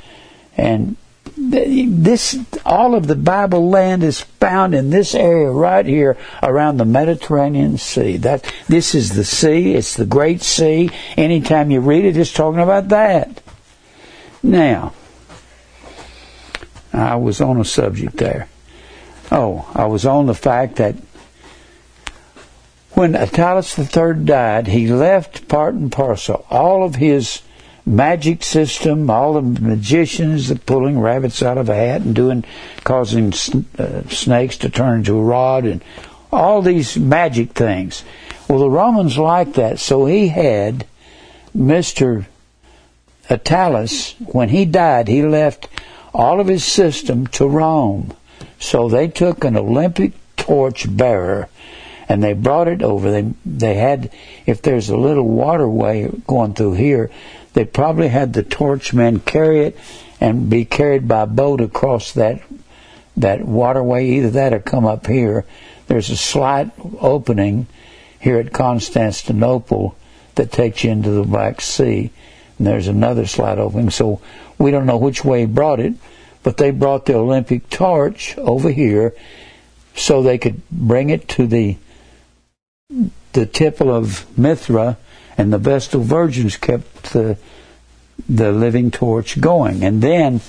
[0.56, 0.96] and
[1.36, 6.84] this all of the Bible land is found in this area right here around the
[6.84, 8.16] Mediterranean Sea.
[8.16, 9.74] That this is the sea.
[9.74, 10.90] It's the Great Sea.
[11.16, 13.42] Anytime you read it, it's talking about that.
[14.42, 14.92] Now,
[16.92, 18.48] I was on a subject there.
[19.32, 20.94] Oh, I was on the fact that
[22.94, 27.42] when Attalus III died, he left part and parcel all of his
[27.86, 32.44] magic system, all the magicians that pulling rabbits out of a hat and doing,
[32.82, 33.32] causing
[33.78, 35.84] uh, snakes to turn into a rod, and
[36.32, 38.04] all these magic things.
[38.48, 40.86] Well, the Romans liked that, so he had
[41.52, 42.26] Mister
[43.28, 44.14] Attalus.
[44.32, 45.68] When he died, he left
[46.12, 48.14] all of his system to Rome.
[48.58, 51.48] So they took an Olympic torch bearer
[52.08, 53.10] and they brought it over.
[53.10, 54.10] They they had
[54.46, 57.10] if there's a little waterway going through here,
[57.54, 59.78] they probably had the torchmen carry it
[60.20, 62.42] and be carried by boat across that
[63.16, 64.06] that waterway.
[64.06, 65.44] Either that or come up here.
[65.86, 67.66] There's a slight opening
[68.18, 69.94] here at Constantinople
[70.34, 72.10] that takes you into the Black Sea,
[72.58, 73.90] and there's another slight opening.
[73.90, 74.20] So
[74.58, 75.94] we don't know which way he brought it,
[76.42, 79.14] but they brought the Olympic torch over here
[79.94, 81.76] so they could bring it to the
[83.32, 84.96] the temple of Mithra
[85.36, 87.38] and the Vestal virgins kept the
[88.28, 89.84] the living torch going.
[89.84, 90.40] And then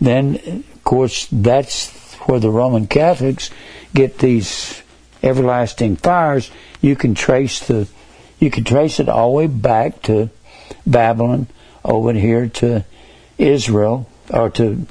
[0.00, 0.36] then
[0.74, 1.90] of course that's
[2.26, 3.50] where the Roman Catholics
[3.94, 4.82] get these
[5.22, 6.50] everlasting fires.
[6.80, 7.88] You can trace the
[8.38, 10.30] you can trace it all the way back to
[10.86, 11.48] Babylon
[11.84, 12.84] over here to
[13.38, 14.86] Israel or to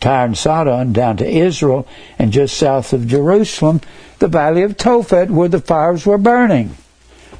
[0.00, 1.86] Tyre and Sidon down to Israel
[2.18, 3.80] and just south of Jerusalem
[4.18, 6.76] the valley of Tophet where the fires were burning.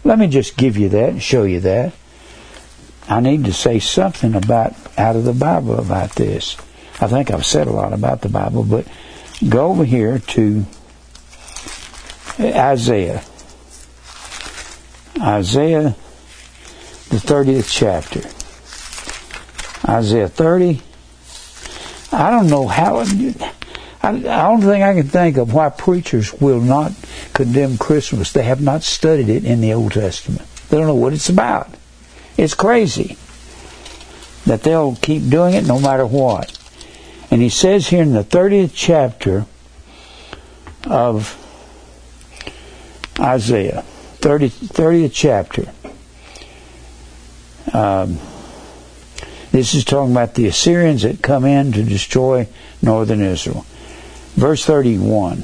[0.04, 1.92] Let me just give you that and show you that.
[3.08, 6.56] I need to say something about out of the Bible about this.
[7.00, 8.86] I think I've said a lot about the Bible, but
[9.48, 10.64] go over here to
[12.38, 13.22] Isaiah.
[15.20, 15.94] Isaiah,
[17.08, 18.20] the 30th chapter.
[19.90, 20.82] Isaiah 30.
[22.12, 22.98] I don't know how.
[24.02, 26.92] I, the only thing I can think of why preachers will not
[27.32, 30.42] condemn Christmas, they have not studied it in the Old Testament.
[30.68, 31.68] They don't know what it's about.
[32.36, 33.16] It's crazy
[34.46, 36.56] that they'll keep doing it no matter what.
[37.30, 39.46] And he says here in the 30th chapter
[40.86, 41.36] of
[43.20, 45.72] Isaiah, 30, 30th chapter,
[47.72, 48.18] um,
[49.52, 52.46] this is talking about the Assyrians that come in to destroy
[52.80, 53.66] northern Israel.
[54.34, 55.42] Verse 31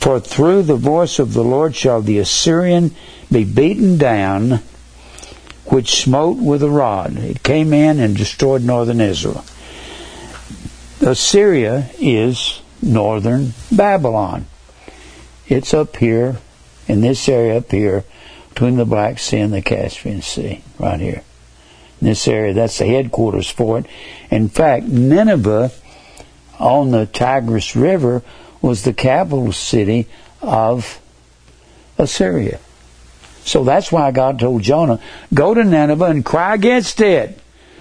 [0.00, 2.94] For through the voice of the Lord shall the Assyrian
[3.32, 4.60] be beaten down,
[5.66, 7.16] which smote with a rod.
[7.16, 9.44] It came in and destroyed northern Israel.
[11.00, 14.46] Assyria is northern Babylon.
[15.46, 16.38] It's up here,
[16.86, 18.04] in this area up here,
[18.50, 21.22] between the Black Sea and the Caspian Sea, right here.
[22.00, 23.86] This area, that's the headquarters for it.
[24.30, 25.72] In fact, Nineveh
[26.58, 28.22] on the Tigris River
[28.62, 30.06] was the capital city
[30.40, 31.00] of
[31.96, 32.60] Assyria.
[33.44, 35.00] So that's why God told Jonah,
[35.32, 37.40] go to Nineveh and cry against it.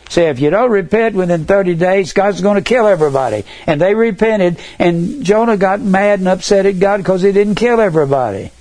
[0.10, 3.44] Say, if you don't repent within 30 days, God's going to kill everybody.
[3.66, 7.82] And they repented, and Jonah got mad and upset at God because he didn't kill
[7.82, 8.52] everybody.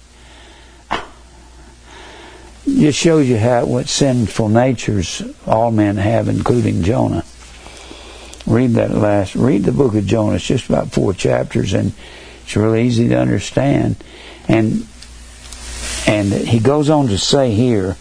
[2.66, 7.24] Just shows you how what sinful natures all men have, including Jonah.
[8.44, 10.37] Read that last, read the book of Jonah.
[10.37, 11.92] It's just about four chapters, and
[12.42, 13.96] it's really easy to understand.
[14.48, 14.87] And
[16.07, 17.96] and he goes on to say here,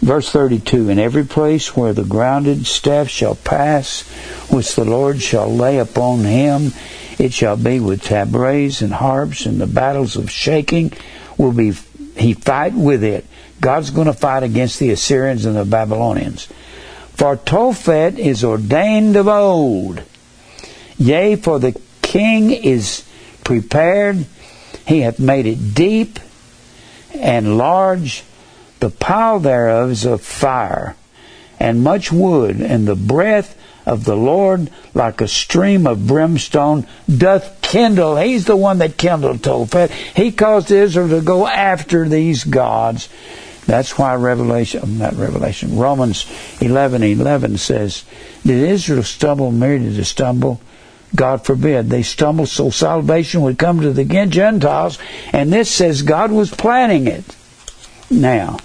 [0.00, 4.02] verse 32 In every place where the grounded staff shall pass,
[4.50, 6.72] which the Lord shall lay upon him,
[7.18, 10.92] it shall be with tabrets and harps, and the battles of shaking
[11.38, 11.72] will be,
[12.16, 13.24] he fight with it.
[13.62, 16.48] God's going to fight against the Assyrians and the Babylonians.
[17.14, 20.02] For Tophet is ordained of old.
[20.98, 23.04] Yea, for the king is
[23.44, 24.26] prepared.
[24.86, 26.18] He hath made it deep
[27.14, 28.24] and large.
[28.80, 30.96] The pile thereof is of fire,
[31.60, 37.62] and much wood, and the breath of the Lord, like a stream of brimstone, doth
[37.62, 38.16] kindle.
[38.16, 39.90] He's the one that kindled Tophet.
[39.90, 43.08] He caused Israel to go after these gods.
[43.66, 46.26] That's why Revelation, not Revelation, Romans
[46.60, 48.04] 11 11 says,
[48.44, 50.60] Did Israel stumble merely to stumble?
[51.14, 51.90] God forbid.
[51.90, 54.98] They stumbled so salvation would come to the Gentiles,
[55.32, 57.24] and this says God was planning it.
[58.10, 58.58] Now,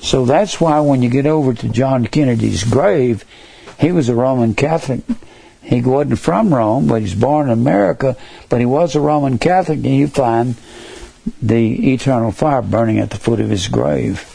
[0.00, 3.24] so that's why when you get over to John Kennedy's grave,
[3.80, 5.00] he was a Roman Catholic.
[5.62, 8.16] He wasn't from Rome, but he's born in America,
[8.48, 10.54] but he was a Roman Catholic, and you find
[11.42, 14.32] the eternal fire burning at the foot of his grave.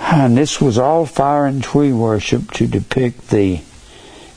[0.00, 3.60] And this was all fire and tree worship to depict the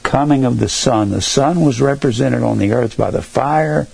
[0.04, 1.10] coming of the sun.
[1.10, 3.88] The sun was represented on the earth by the fire,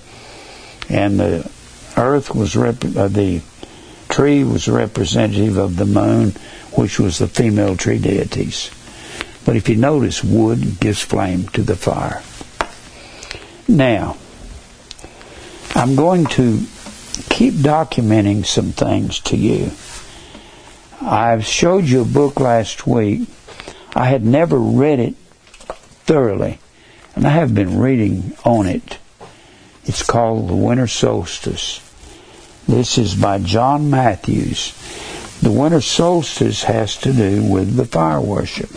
[0.90, 1.50] and the
[1.98, 3.42] earth was rep- uh, the
[4.10, 6.34] tree was representative of the moon,
[6.74, 8.70] which was the female tree deities.
[9.46, 12.22] But if you notice, wood gives flame to the fire.
[13.68, 14.18] Now,
[15.76, 16.60] I'm going to
[17.30, 19.72] keep documenting some things to you.
[21.02, 23.28] I've showed you a book last week.
[23.96, 25.16] I had never read it
[26.06, 26.60] thoroughly,
[27.16, 29.00] and I have been reading on it.
[29.86, 31.82] It's called The Winter Solstice.
[32.68, 34.74] This is by John Matthews.
[35.42, 38.70] The winter solstice has to do with the fire worship.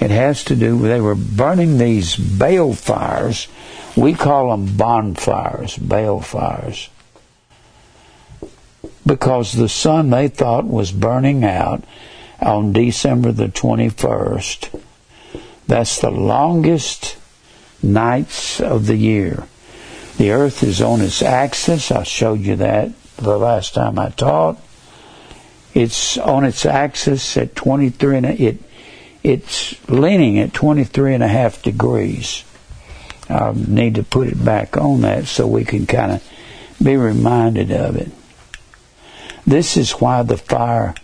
[0.00, 3.48] It has to do with they were burning these bale fires.
[3.96, 6.88] We call them bonfires, bale fires.
[9.04, 11.82] Because the sun they thought was burning out
[12.40, 14.82] on December the 21st
[15.68, 17.18] that's the longest
[17.82, 19.46] nights of the year.
[20.16, 21.92] The earth is on its axis.
[21.92, 24.58] I showed you that the last time I taught.
[25.74, 28.58] It's on its axis at 23 and it
[29.28, 32.44] it's leaning at 23 and a half degrees.
[33.28, 36.24] I need to put it back on that so we can kind of
[36.82, 38.10] be reminded of it.
[39.46, 40.94] This is why the fire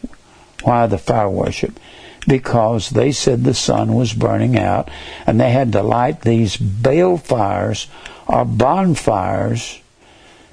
[0.62, 1.78] why the fire worship
[2.26, 4.90] because they said the sun was burning out
[5.26, 7.86] and they had to light these bale fires
[8.26, 9.82] or bonfires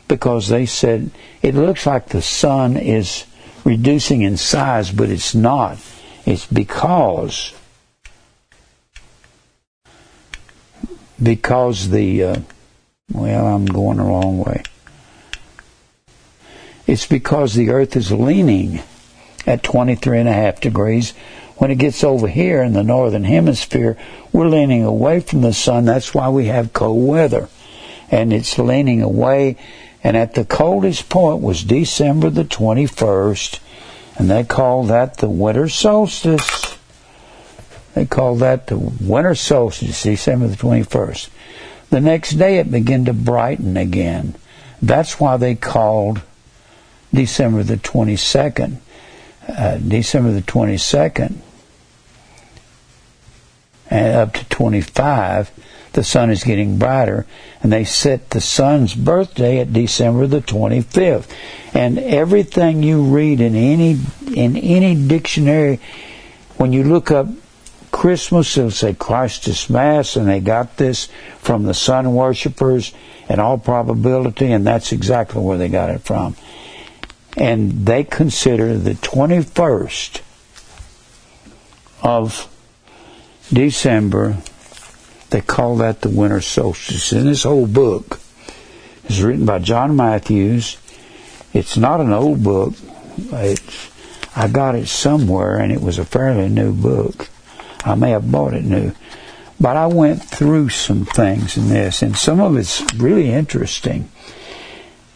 [0.10, 1.10] because they said
[1.42, 3.24] it looks like the sun is
[3.64, 5.78] reducing in size, but it's not.
[6.26, 7.54] It's because
[11.22, 12.40] because the uh,
[13.14, 14.64] well, I'm going the wrong way.
[16.88, 18.82] It's because the earth is leaning
[19.46, 21.14] at 23 and a half degrees
[21.62, 23.96] when it gets over here in the northern hemisphere,
[24.34, 25.86] we're leaning away from the sun.
[25.86, 27.50] That's why we have cold weather.
[28.10, 29.58] And it's leaning away.
[30.04, 33.60] And at the coldest point was December the 21st.
[34.18, 36.71] And they call that the winter solstice.
[37.94, 41.30] They call that the winter solstice, December the 21st.
[41.90, 44.36] The next day it began to brighten again.
[44.82, 46.22] That's why they called
[47.14, 48.78] December the 22nd.
[49.48, 51.36] Uh, December the 22nd
[53.92, 55.52] and up to 25,
[55.92, 57.28] the sun is getting brighter,
[57.62, 61.30] and they set the sun's birthday at December the 25th.
[61.74, 63.98] And everything you read in any
[64.34, 65.82] in any dictionary,
[66.56, 67.28] when you look up
[67.92, 72.94] Christmas, it'll say Christus Mass, and they got this from the sun worshippers
[73.30, 76.36] in all probability, and that's exactly where they got it from.
[77.38, 80.22] And they consider the 21st
[82.04, 82.48] of
[83.54, 84.38] December,
[85.30, 87.12] they call that the winter solstice.
[87.12, 88.20] And this whole book
[89.06, 90.78] is written by John Matthews.
[91.54, 92.74] It's not an old book.
[93.32, 93.92] It's,
[94.36, 97.30] I got it somewhere, and it was a fairly new book.
[97.84, 98.94] I may have bought it new.
[99.60, 104.10] But I went through some things in this, and some of it's really interesting.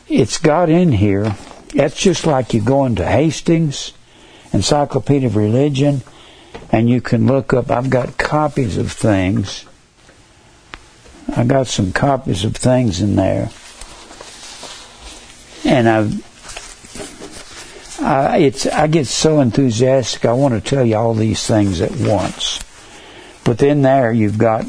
[0.07, 1.35] It's got in here,
[1.73, 3.93] that's just like you go into Hastings,
[4.53, 6.03] Encyclopedia of Religion,
[6.71, 9.65] and you can look up, I've got copies of things.
[11.35, 13.49] I got some copies of things in there.
[15.65, 16.34] And I've
[17.99, 20.25] I, it's, I get so enthusiastic.
[20.25, 22.59] I want to tell you all these things at once.
[23.43, 24.65] But then there you've got,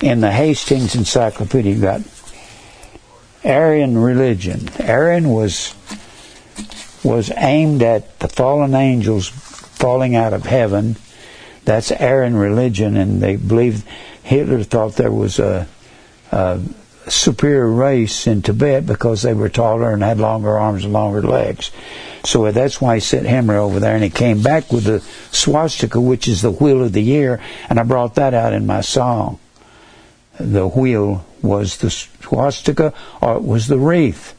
[0.00, 2.00] in the Hastings Encyclopedia, you've got
[3.44, 4.68] Aryan religion.
[4.80, 5.74] Aryan was,
[7.04, 10.96] was aimed at the fallen angels falling out of heaven.
[11.64, 13.84] That's Aryan religion, and they believed
[14.22, 15.66] Hitler thought there was a,
[16.30, 16.60] a
[17.10, 21.70] superior race in Tibet because they were taller and had longer arms and longer legs.
[22.24, 25.00] So that's why he sent Himmler over there, and he came back with the
[25.34, 28.82] swastika, which is the wheel of the year, and I brought that out in my
[28.82, 29.38] song.
[30.38, 34.34] The wheel was the swastika, or it was the wreath,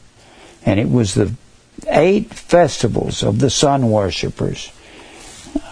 [0.64, 1.34] and it was the
[1.88, 4.70] eight festivals of the sun worshippers.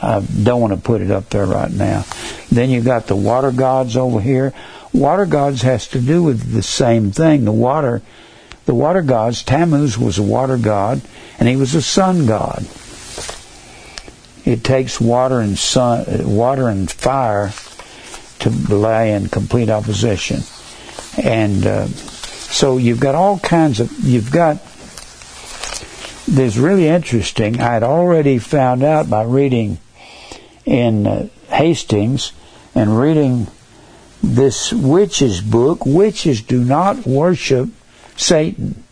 [0.03, 2.05] I don't want to put it up there right now.
[2.51, 4.53] Then you got the water gods over here.
[4.93, 7.45] Water gods has to do with the same thing.
[7.45, 8.03] The water,
[8.67, 9.43] the water gods.
[9.43, 11.01] Tammuz was a water god,
[11.39, 12.67] and he was a sun god.
[14.45, 17.53] It takes water and sun, water and fire
[18.41, 20.41] to lay in complete opposition,
[21.23, 23.93] and uh, so you've got all kinds of.
[24.01, 24.59] You've got.
[26.27, 27.61] There's really interesting.
[27.61, 29.79] I had already found out by reading
[30.65, 32.33] in uh, Hastings
[32.75, 33.49] and reading
[34.23, 37.69] this witches book, witches do not worship
[38.17, 38.83] Satan.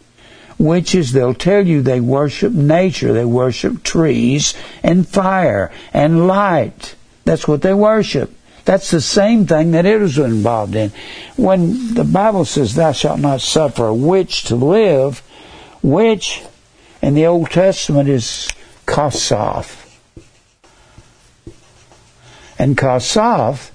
[0.58, 6.96] Witches, they'll tell you they worship nature, they worship trees and fire and light.
[7.24, 8.34] That's what they worship.
[8.64, 10.92] That's the same thing that it was involved in.
[11.36, 15.22] When the Bible says, Thou shalt not suffer a witch to live,
[15.82, 16.42] witch
[17.00, 18.48] in the Old Testament is
[18.86, 19.84] kasaf.
[22.58, 23.70] And kasaf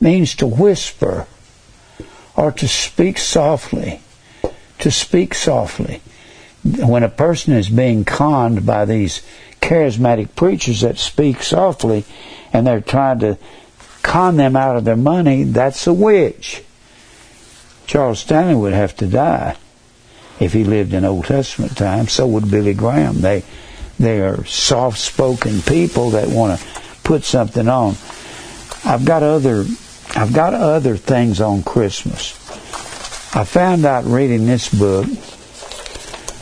[0.00, 1.26] means to whisper
[2.36, 4.00] or to speak softly.
[4.78, 6.00] To speak softly.
[6.64, 9.22] When a person is being conned by these
[9.60, 12.04] charismatic preachers that speak softly
[12.52, 13.38] and they're trying to
[14.02, 16.62] con them out of their money, that's a witch.
[17.86, 19.56] Charles Stanley would have to die
[20.38, 22.12] if he lived in Old Testament times.
[22.12, 23.20] So would Billy Graham.
[23.20, 23.44] They
[23.98, 26.66] they are soft spoken people that want to
[27.04, 27.96] put something on.
[28.82, 29.66] I've got other
[30.16, 32.34] I've got other things on Christmas.
[33.34, 35.06] I found out reading this book,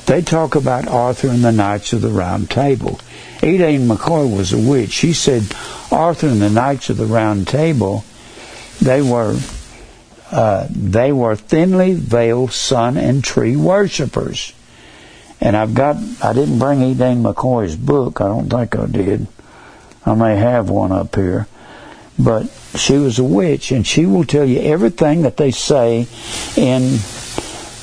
[0.06, 2.98] they talk about Arthur and the Knights of the Round Table.
[3.42, 4.90] Edain McCoy was a witch.
[4.90, 5.42] She said
[5.92, 8.04] Arthur and the Knights of the Round Table,
[8.80, 9.38] they were
[10.30, 14.52] uh, they were thinly veiled sun and tree worshippers.
[15.40, 18.20] And I've got I didn't bring Edain McCoy's book.
[18.20, 19.26] I don't think I did.
[20.06, 21.46] I may have one up here.
[22.18, 26.06] But she was a witch, and she will tell you everything that they say
[26.56, 26.98] in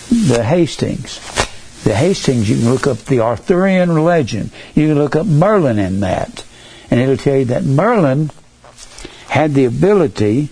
[0.09, 1.19] the Hastings.
[1.83, 4.51] The Hastings, you can look up the Arthurian legend.
[4.73, 6.43] You can look up Merlin in that.
[6.91, 8.31] And it'll tell you that Merlin
[9.29, 10.49] had the ability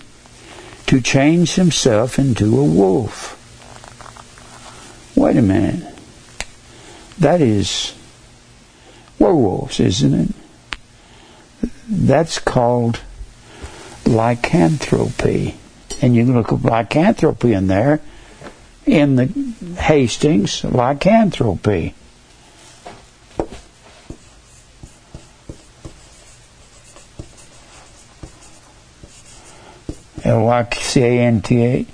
[0.86, 3.40] to change himself into a wolf.
[5.16, 5.94] Wait a minute.
[7.18, 7.94] That is
[9.18, 10.30] werewolves, isn't it?
[11.88, 13.00] That's called
[14.06, 15.56] lycanthropy.
[16.02, 18.00] And you can look up lycanthropy in there
[18.86, 19.26] in the
[19.80, 21.94] Hastings lycanthropy.
[30.24, 31.86] L Y C A N T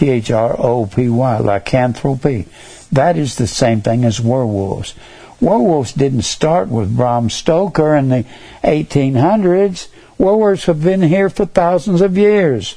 [0.00, 2.46] H R O P Y, lycanthropy.
[2.92, 4.94] That is the same thing as werewolves.
[5.40, 8.26] Werewolves didn't start with Bram Stoker in the
[8.62, 9.88] 1800s.
[10.20, 12.74] Werewolves have been here for thousands of years.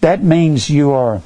[0.00, 1.22] That means you are.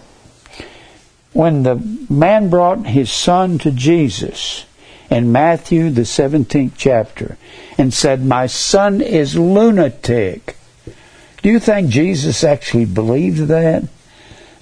[1.32, 1.76] When the
[2.10, 4.66] man brought his son to Jesus
[5.08, 7.38] in Matthew, the 17th chapter,
[7.78, 10.56] and said, My son is lunatic.
[11.42, 13.84] Do you think Jesus actually believed that?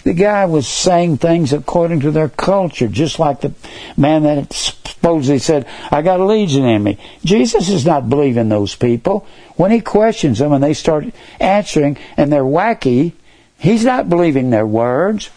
[0.05, 3.53] The guy was saying things according to their culture, just like the
[3.96, 6.98] man that supposedly said, I got a legion in me.
[7.24, 9.26] Jesus is not believing those people.
[9.57, 11.07] When he questions them and they start
[11.38, 13.12] answering and they're wacky,
[13.59, 15.30] he's not believing their words.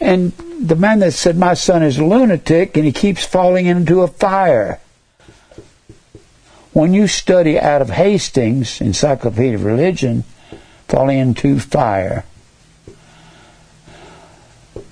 [0.00, 4.02] And the man that said, My son is a lunatic, and he keeps falling into
[4.02, 4.80] a fire.
[6.72, 10.24] When you study out of Hastings, Encyclopedia of Religion,
[10.88, 12.24] falling into fire,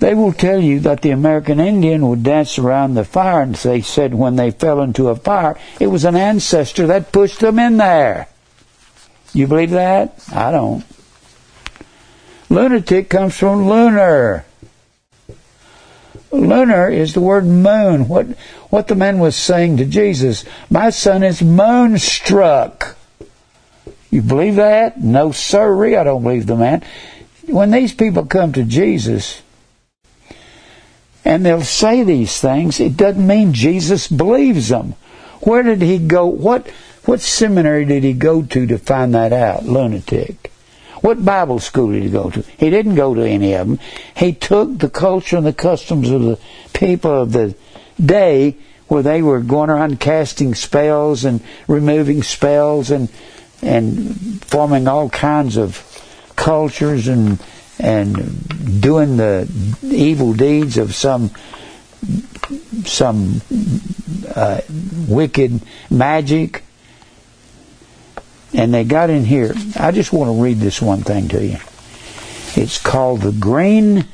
[0.01, 3.82] they will tell you that the American Indian would dance around the fire, and they
[3.82, 7.76] said when they fell into a fire, it was an ancestor that pushed them in
[7.76, 8.28] there.
[9.32, 10.24] You believe that?
[10.32, 10.84] I don't.
[12.48, 14.44] Lunatic comes from lunar.
[16.32, 18.09] Lunar is the word moon.
[18.09, 18.26] What
[18.70, 22.96] what the man was saying to Jesus, my son is moonstruck.
[24.11, 25.01] You believe that?
[25.01, 26.84] No, sirree, I don't believe the man.
[27.46, 29.42] When these people come to Jesus,
[31.25, 34.95] and they'll say these things, it doesn't mean Jesus believes them.
[35.41, 36.27] Where did he go?
[36.27, 36.68] What
[37.05, 39.64] what seminary did he go to to find that out?
[39.64, 40.53] Lunatic.
[41.01, 42.43] What Bible school did he go to?
[42.59, 43.79] He didn't go to any of them.
[44.14, 46.39] He took the culture and the customs of the
[46.75, 47.55] people of the
[48.05, 48.57] day
[48.89, 53.09] where they were going around casting spells and removing spells and
[53.62, 55.85] and forming all kinds of
[56.37, 57.39] cultures and
[57.81, 59.51] and doing the
[59.83, 61.31] evil deeds of some
[62.85, 63.41] some
[64.35, 64.61] uh,
[65.09, 65.61] wicked
[65.91, 66.62] magic.
[68.53, 69.55] And they got in here.
[69.76, 71.59] I just want to read this one thing to you.
[72.57, 74.09] It's called the Green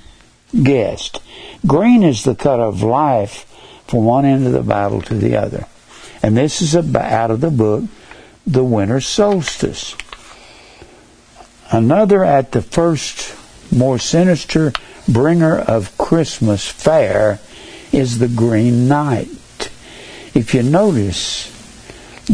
[0.62, 1.20] Guest.
[1.66, 3.44] Green is the cut of life
[3.88, 5.66] from one end of the battle to the other.
[6.22, 7.84] And this is out of the book,
[8.46, 9.96] The Winter Solstice.
[11.70, 13.34] Another at the first
[13.72, 14.72] more sinister
[15.08, 17.38] bringer of Christmas fair
[17.92, 19.28] is the Green Knight.
[20.34, 21.52] If you notice,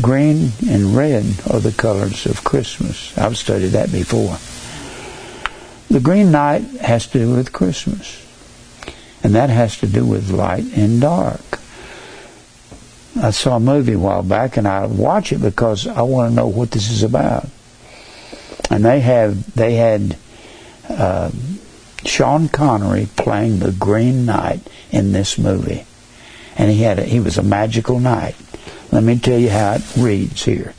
[0.01, 3.17] green and red are the colors of Christmas.
[3.17, 4.39] I've studied that before.
[5.89, 8.19] The Green Knight has to do with Christmas.
[9.23, 11.61] And that has to do with light and dark.
[13.21, 16.35] I saw a movie a while back and I watch it because I want to
[16.35, 17.47] know what this is about.
[18.71, 20.17] And they have they had
[20.89, 21.31] uh,
[22.05, 24.61] Sean Connery playing the Green Knight
[24.91, 25.87] in this movie,
[26.57, 28.35] and he had a, he was a magical knight.
[28.91, 30.75] Let me tell you how it reads here.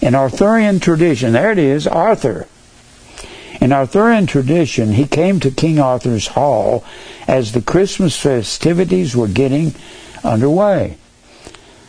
[0.00, 2.46] In Arthurian tradition, there it is, Arthur.
[3.60, 6.84] In Arthurian tradition, he came to King Arthur's hall
[7.26, 9.74] as the Christmas festivities were getting
[10.22, 10.98] underway,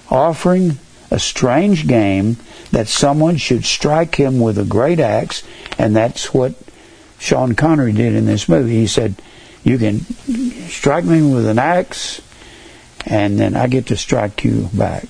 [0.09, 0.79] offering
[1.09, 2.37] a strange game
[2.71, 5.43] that someone should strike him with a great axe,
[5.77, 6.53] and that's what
[7.19, 8.75] Sean Connery did in this movie.
[8.75, 9.15] He said,
[9.63, 10.01] You can
[10.69, 12.21] strike me with an axe,
[13.05, 15.05] and then I get to strike you back.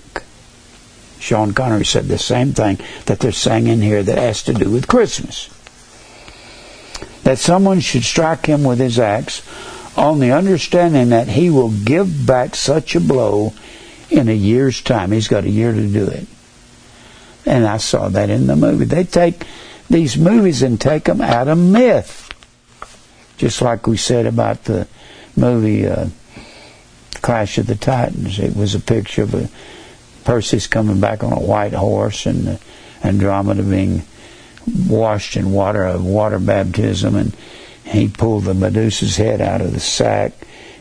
[1.20, 4.70] Sean Connery said the same thing that they're saying in here that has to do
[4.70, 5.50] with Christmas.
[7.24, 9.42] That someone should strike him with his axe
[9.98, 13.52] on the understanding that he will give back such a blow
[14.10, 15.12] in a year's time.
[15.12, 16.28] He's got a year to do it.
[17.46, 18.86] And I saw that in the movie.
[18.86, 19.44] They take
[19.90, 22.30] these movies and take them out of myth.
[23.38, 24.88] Just like we said about the
[25.36, 26.08] movie uh,
[27.22, 28.40] Clash of the Titans.
[28.40, 29.50] It was a picture of a
[30.24, 32.58] Perseus coming back on a white horse and uh,
[33.04, 34.04] Andromeda being
[34.90, 37.36] washed in water of water baptism and
[37.86, 40.34] he pulled the Medusa's head out of the sack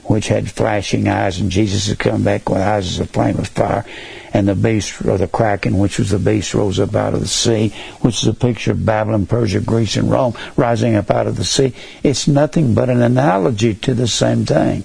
[0.08, 3.48] which had flashing eyes and Jesus had come back with eyes as a flame of
[3.48, 3.84] fire
[4.32, 7.26] and the beast or the kraken, which was the beast, rose up out of the
[7.26, 11.36] sea, which is a picture of Babylon, Persia, Greece, and Rome rising up out of
[11.36, 11.72] the sea.
[12.02, 14.84] It's nothing but an analogy to the same thing.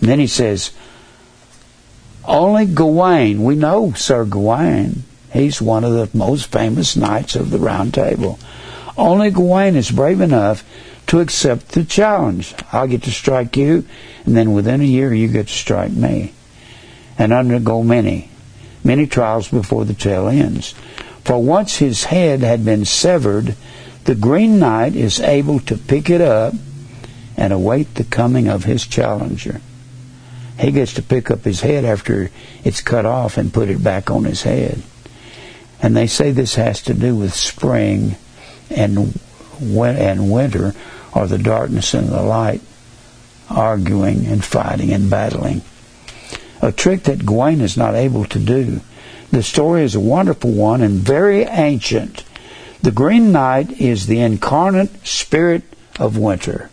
[0.00, 0.72] And then he says,
[2.24, 7.58] only Gawain, we know Sir Gawain, he's one of the most famous knights of the
[7.58, 8.38] Round Table.
[8.96, 10.64] Only Gawain is brave enough
[11.10, 12.54] to accept the challenge.
[12.72, 13.84] I'll get to strike you,
[14.24, 16.32] and then within a year you get to strike me
[17.18, 18.30] and undergo many
[18.84, 20.74] many trials before the tale ends.
[21.24, 23.54] For once his head had been severed,
[24.04, 26.54] the Green Knight is able to pick it up
[27.36, 29.60] and await the coming of his challenger.
[30.58, 32.30] He gets to pick up his head after
[32.64, 34.82] it's cut off and put it back on his head.
[35.82, 38.16] And they say this has to do with spring
[38.70, 39.18] and
[39.60, 40.74] and winter
[41.12, 42.60] are the darkness and the light,
[43.48, 45.62] arguing and fighting and battling.
[46.62, 48.80] A trick that Gawain is not able to do.
[49.30, 52.24] The story is a wonderful one and very ancient.
[52.82, 55.62] The Green Knight is the incarnate spirit
[55.98, 56.70] of winter,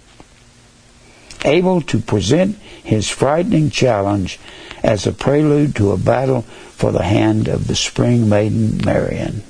[1.43, 4.39] able to present his frightening challenge
[4.83, 9.43] as a prelude to a battle for the hand of the spring maiden Marian.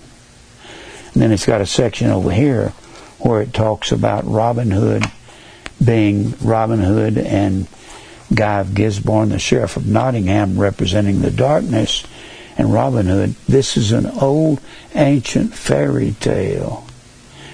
[1.14, 2.74] And then it's got a section over here
[3.20, 5.04] where it talks about Robin Hood
[5.84, 7.68] being Robin Hood and
[8.34, 12.06] Guy of Gisborne, the Sheriff of Nottingham, representing the darkness,
[12.58, 13.36] and Robin Hood.
[13.48, 14.60] This is an old,
[14.96, 16.86] ancient fairy tale.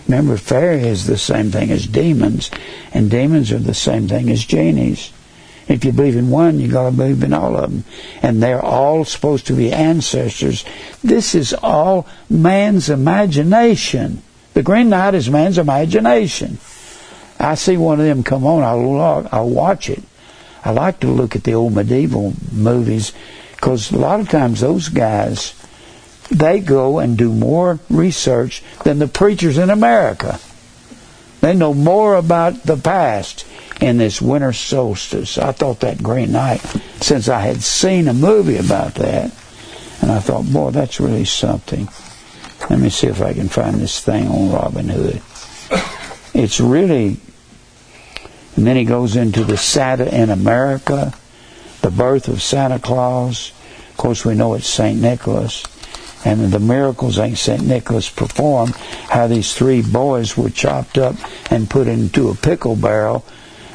[0.08, 2.50] Remember, fairy is the same thing as demons,
[2.94, 5.12] and demons are the same thing as genies.
[5.68, 7.86] If you believe in one, you got to believe in all of them.
[8.22, 10.66] And they're all supposed to be ancestors.
[11.02, 14.22] This is all man's imagination.
[14.54, 16.60] The Green Knight is man's imagination.
[17.40, 20.04] I see one of them come on, I'll, I'll watch it.
[20.64, 23.12] I like to look at the old medieval movies
[23.52, 25.54] because a lot of times those guys,
[26.30, 30.40] they go and do more research than the preachers in America.
[31.42, 33.46] They know more about the past
[33.82, 35.38] in this winter solstice.
[35.38, 36.62] I thought that Green Knight,
[37.02, 39.26] since I had seen a movie about that,
[40.02, 41.90] and I thought, boy, that's really something.
[42.70, 45.22] Let me see if I can find this thing on Robin Hood.
[46.34, 47.18] It's really,
[48.56, 51.14] and then he goes into the Santa in America,
[51.82, 53.52] the birth of Santa Claus.
[53.90, 55.00] Of course, we know it's St.
[55.00, 55.64] Nicholas
[56.26, 57.66] and the miracles St.
[57.66, 61.16] Nicholas performed, how these three boys were chopped up
[61.52, 63.26] and put into a pickle barrel,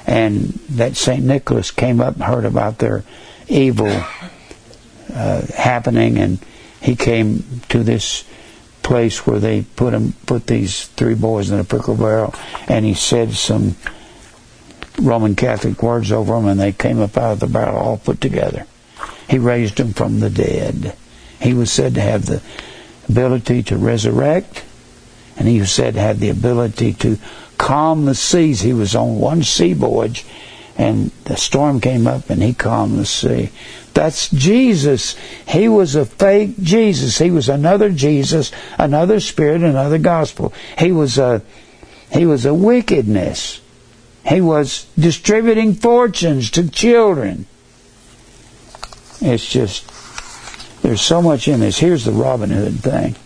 [0.06, 1.22] and that St.
[1.22, 3.04] Nicholas came up and heard about their
[3.48, 3.90] evil
[5.14, 6.38] uh, happening, and
[6.80, 8.24] he came to this
[8.88, 12.34] place where they put him, put these three boys in a pickle barrel,
[12.68, 13.76] and he said some
[14.98, 18.18] Roman Catholic words over them, and they came up out of the barrel all put
[18.18, 18.64] together.
[19.28, 20.96] He raised them from the dead.
[21.38, 22.40] He was said to have the
[23.10, 24.64] ability to resurrect,
[25.36, 27.18] and he was said to have the ability to
[27.58, 28.62] calm the seas.
[28.62, 30.24] He was on one sea voyage,
[30.78, 33.50] and the storm came up, and he calmed the sea.
[33.98, 35.16] That's Jesus.
[35.48, 37.18] He was a fake Jesus.
[37.18, 40.52] He was another Jesus, another spirit, another gospel.
[40.78, 41.42] He was a
[42.12, 43.60] he was a wickedness.
[44.24, 47.46] He was distributing fortunes to children.
[49.20, 49.90] It's just
[50.82, 51.80] there's so much in this.
[51.80, 53.16] Here's the Robin Hood thing.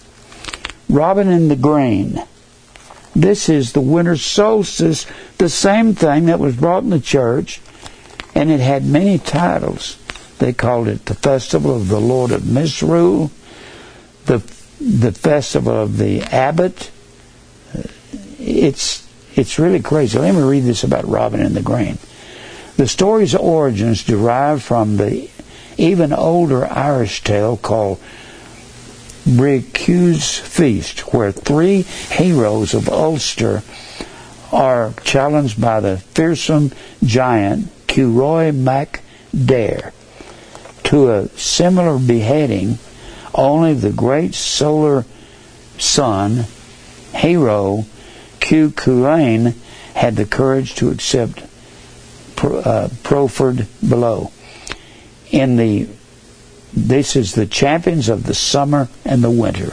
[0.88, 2.18] Robin in the grain.
[3.14, 5.04] This is the winter solstice,
[5.36, 7.60] the same thing that was brought in the church,
[8.34, 9.98] and it had many titles.
[10.38, 13.30] They called it the Festival of the Lord of Misrule,
[14.26, 14.38] the
[14.80, 16.90] the Festival of the Abbot.
[18.38, 20.18] It's it's really crazy.
[20.18, 21.98] Let me read this about Robin and the Grain.
[22.76, 25.30] The story's origins derive from the
[25.78, 28.00] even older Irish tale called
[29.24, 33.62] Bricriu's Feast, where three heroes of Ulster
[34.50, 36.72] are challenged by the fearsome
[37.04, 39.02] giant Curoi Mac
[39.34, 39.92] Daire
[40.92, 42.78] to a similar beheading,
[43.34, 45.06] only the great solar
[45.78, 46.44] sun
[47.14, 47.86] hero
[48.40, 48.68] Q
[49.94, 51.42] had the courage to accept
[52.42, 54.32] uh, proffered below
[55.30, 55.88] in the
[56.74, 59.72] this is the champions of the summer and the winter.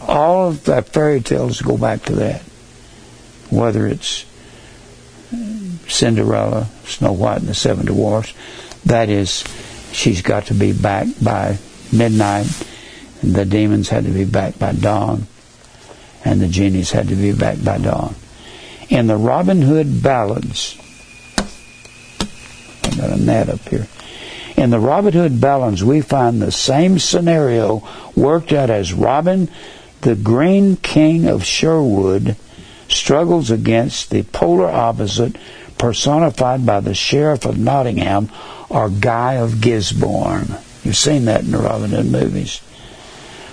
[0.00, 2.42] All of the fairy tales go back to that.
[3.48, 4.24] Whether it's
[5.86, 8.34] Cinderella, Snow White and the Seven Dwarfs,
[8.84, 9.44] that is,
[9.92, 11.58] she's got to be back by
[11.92, 12.46] midnight,
[13.22, 15.26] the demons had to be back by dawn,
[16.24, 18.14] and the genies had to be back by dawn.
[18.88, 20.76] In the Robin Hood ballads,
[22.84, 23.86] I got a net up here.
[24.56, 27.86] In the Robin Hood ballads, we find the same scenario
[28.16, 29.48] worked out as Robin,
[30.02, 32.36] the Green King of Sherwood,
[32.88, 35.36] struggles against the polar opposite
[35.78, 38.30] personified by the Sheriff of Nottingham
[38.70, 40.56] or Guy of Gisborne.
[40.82, 42.62] You've seen that in the Robin Hood movies.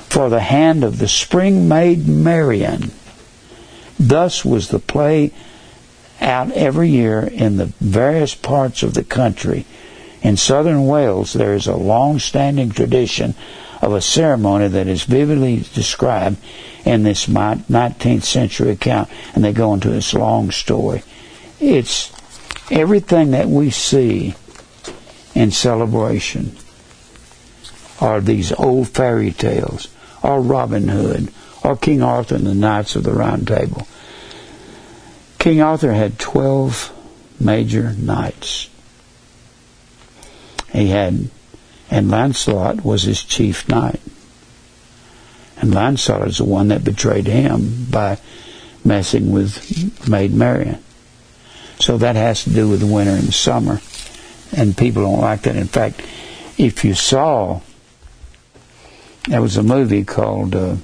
[0.07, 2.91] For the hand of the spring maid Marian.
[3.99, 5.33] Thus was the play
[6.21, 9.65] out every year in the various parts of the country
[10.21, 13.35] in southern Wales, there is a long standing tradition
[13.81, 16.37] of a ceremony that is vividly described
[16.83, 21.03] in this 19th century account, and they go into this long story.
[21.59, 22.11] It's
[22.71, 24.35] everything that we see
[25.37, 26.57] in celebration
[28.01, 29.87] are these old fairy tales,
[30.23, 31.31] or Robin Hood,
[31.63, 33.87] or King Arthur and the Knights of the Round Table.
[35.37, 36.91] King Arthur had 12
[37.39, 38.69] major knights.
[40.73, 41.29] He had,
[41.91, 44.01] and Lancelot was his chief knight.
[45.57, 48.17] And Lancelot is the one that betrayed him by
[48.83, 50.83] messing with Maid Marian.
[51.79, 53.81] So that has to do with the winter and summer.
[54.55, 55.55] And people don't like that.
[55.55, 56.01] In fact,
[56.57, 57.61] if you saw,
[59.27, 60.77] there was a movie called uh,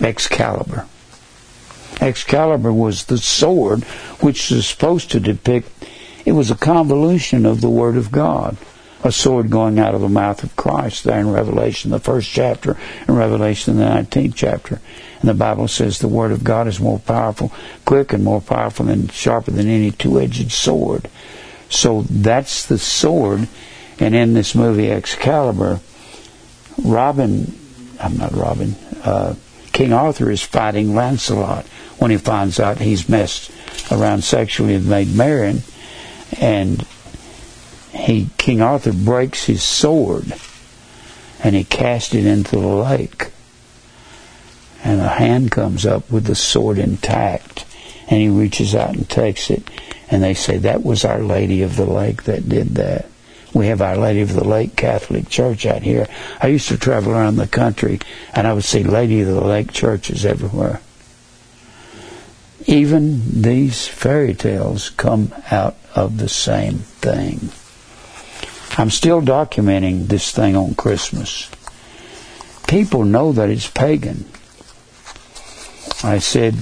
[0.00, 0.86] Excalibur.
[2.00, 3.82] Excalibur was the sword
[4.20, 5.70] which was supposed to depict,
[6.24, 8.56] it was a convolution of the Word of God.
[9.04, 12.76] A sword going out of the mouth of Christ there in Revelation, the first chapter,
[13.06, 14.80] and Revelation, the 19th chapter.
[15.20, 17.52] And the Bible says the Word of God is more powerful,
[17.84, 21.08] quick and more powerful and sharper than any two-edged sword.
[21.70, 23.48] So that's the sword.
[23.98, 25.80] And in this movie Excalibur,
[26.82, 27.58] Robin,
[28.00, 29.34] I'm not Robin, uh,
[29.72, 31.66] King Arthur is fighting Lancelot
[31.98, 33.50] when he finds out he's messed
[33.90, 35.62] around sexually with Maid Marian,
[36.40, 36.84] and
[37.92, 40.32] he King Arthur breaks his sword,
[41.42, 43.30] and he casts it into the lake,
[44.84, 47.64] and a hand comes up with the sword intact,
[48.08, 49.62] and he reaches out and takes it,
[50.10, 53.06] and they say that was Our Lady of the Lake that did that.
[53.52, 56.06] We have Our Lady of the Lake Catholic Church out here.
[56.40, 58.00] I used to travel around the country
[58.34, 60.80] and I would see Lady of the Lake churches everywhere.
[62.66, 67.50] Even these fairy tales come out of the same thing.
[68.78, 71.50] I'm still documenting this thing on Christmas.
[72.68, 74.26] People know that it's pagan.
[76.04, 76.54] I said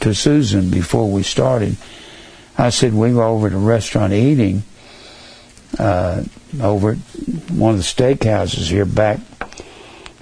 [0.00, 1.76] to Susan before we started,
[2.62, 4.62] I said we were over at a restaurant eating
[5.80, 6.22] uh,
[6.60, 6.98] over at
[7.50, 9.18] one of the steakhouses here back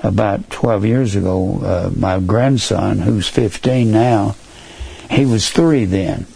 [0.02, 1.60] about 12 years ago.
[1.62, 4.36] Uh, my grandson, who's 15 now,
[5.10, 6.26] he was three then.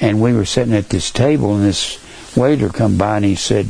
[0.00, 2.02] And we were sitting at this table, and this
[2.34, 3.66] waiter come by and he said,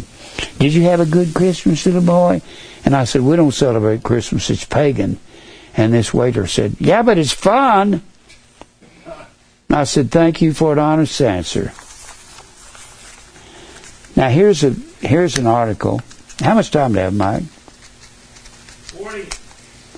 [0.60, 2.42] Did you have a good Christmas, little boy?
[2.84, 5.18] And I said, We don't celebrate Christmas, it's pagan.
[5.76, 8.02] And this waiter said, Yeah, but it's fun.
[9.72, 11.72] I said, Thank you for an honest answer.
[14.14, 16.02] Now here's a here's an article.
[16.40, 17.44] How much time do I have, Mike?
[18.92, 19.26] Forty.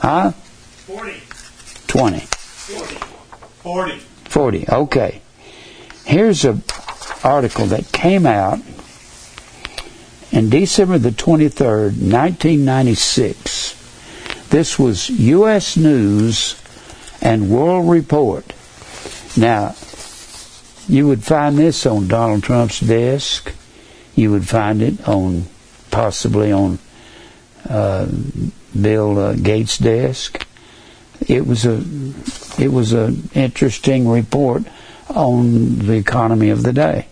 [0.01, 0.31] Huh?
[0.31, 1.21] Forty.
[1.89, 2.21] Twenty.
[2.21, 2.95] Forty.
[3.63, 3.99] Forty.
[4.25, 4.69] Forty.
[4.69, 5.21] Okay.
[6.05, 6.61] Here's a
[7.25, 8.61] article that came out
[10.31, 14.47] in December the 23rd, 1996.
[14.51, 15.77] This was U.S.
[15.77, 16.63] News
[17.23, 18.53] and World Report.
[19.37, 19.75] Now,
[20.87, 23.53] you would find this on Donald Trump's desk.
[24.15, 25.47] You would find it on,
[25.91, 26.79] possibly on
[27.69, 28.07] uh,
[28.81, 30.47] Bill uh, Gates' desk.
[31.27, 31.83] It was a,
[32.59, 34.65] it was an interesting report
[35.09, 37.07] on the economy of the day.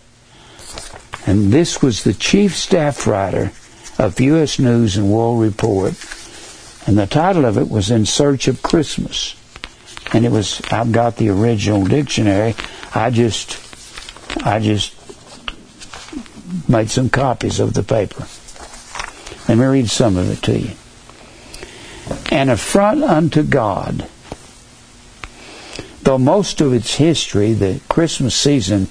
[1.27, 3.53] And this was the chief staff writer
[3.99, 4.59] of U.S.
[4.59, 5.95] News and World Report,
[6.87, 9.37] and the title of it was In Search of Christmas.
[10.13, 12.55] And it was, I've got the original dictionary.
[12.95, 13.59] I just,
[14.45, 14.95] I just
[16.69, 18.27] made some copies of the paper.
[19.49, 20.71] Let me read some of it to you.
[22.31, 24.07] An affront unto God
[26.03, 28.89] Though most of its history, the Christmas season,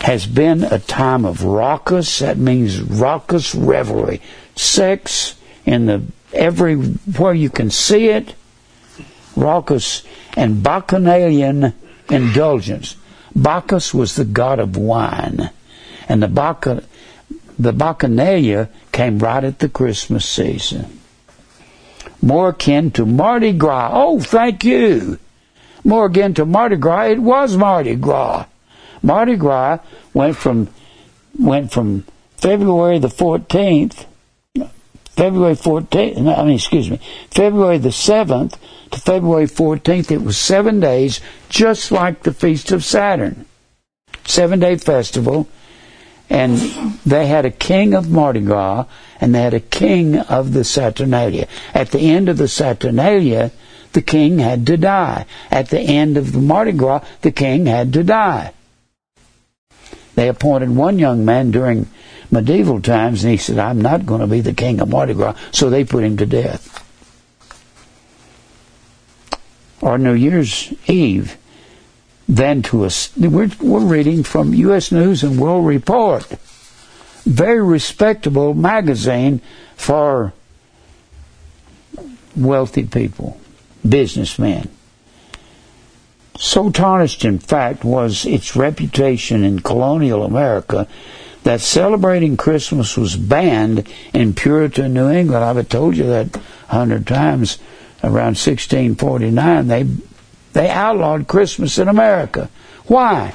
[0.00, 4.22] has been a time of raucous, that means raucous revelry,
[4.56, 6.02] sex in the
[6.32, 8.34] everywhere you can see it,
[9.36, 10.04] raucous
[10.36, 11.74] and bacchanalian
[12.10, 12.96] indulgence.
[13.34, 15.50] Bacchus was the god of wine,
[16.08, 16.84] and the Bacch-
[17.58, 21.00] the bacchanalia came right at the Christmas season.
[22.22, 23.90] More akin to Mardi Gras.
[23.92, 25.18] Oh, thank you
[25.84, 28.46] more akin to Mardi Gras, it was Mardi Gras.
[29.02, 29.78] Mardi Gras
[30.14, 30.68] went from
[31.38, 32.04] went from
[32.36, 34.06] February the 14th,
[35.16, 36.98] February 14th, I mean, excuse me,
[37.30, 38.58] February the 7th
[38.90, 40.10] to February 14th.
[40.10, 43.46] It was seven days, just like the Feast of Saturn.
[44.24, 45.46] Seven day festival.
[46.28, 46.56] And
[47.04, 48.86] they had a king of Mardi Gras
[49.20, 51.46] and they had a king of the Saturnalia.
[51.74, 53.52] At the end of the Saturnalia,
[53.92, 55.26] the king had to die.
[55.50, 58.52] At the end of the Mardi Gras, the king had to die.
[60.14, 61.86] They appointed one young man during
[62.34, 65.36] medieval times, and he said, I'm not going to be the king of Mardi Gras,
[65.52, 66.80] so they put him to death.
[69.80, 71.38] Or New Year's Eve,
[72.28, 74.92] then to us, we're, we're reading from U.S.
[74.92, 76.26] News and World Report,
[77.24, 79.40] very respectable magazine
[79.76, 80.32] for
[82.36, 83.40] wealthy people
[83.88, 84.70] businessmen.
[86.38, 90.88] So tarnished, in fact, was its reputation in colonial America
[91.44, 95.44] that celebrating Christmas was banned in Puritan New England.
[95.44, 96.40] I've told you that a
[96.74, 97.58] hundred times.
[98.02, 99.86] Around 1649, they
[100.52, 102.50] they outlawed Christmas in America.
[102.86, 103.34] Why?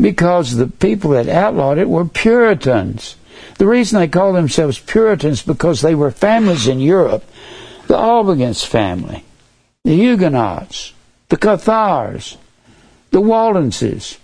[0.00, 3.16] Because the people that outlawed it were Puritans.
[3.58, 7.24] The reason they called themselves Puritans because they were families in Europe.
[7.86, 9.24] The Albigen's family,
[9.84, 10.92] the Huguenots,
[11.28, 12.38] the Cathars,
[13.10, 14.18] the Waldenses.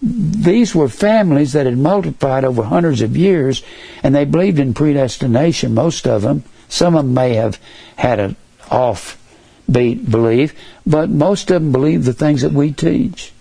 [0.00, 3.62] These were families that had multiplied over hundreds of years,
[4.02, 6.44] and they believed in predestination, most of them.
[6.68, 7.58] Some of them may have
[7.96, 8.36] had an
[8.66, 10.54] offbeat belief,
[10.86, 13.32] but most of them believed the things that we teach.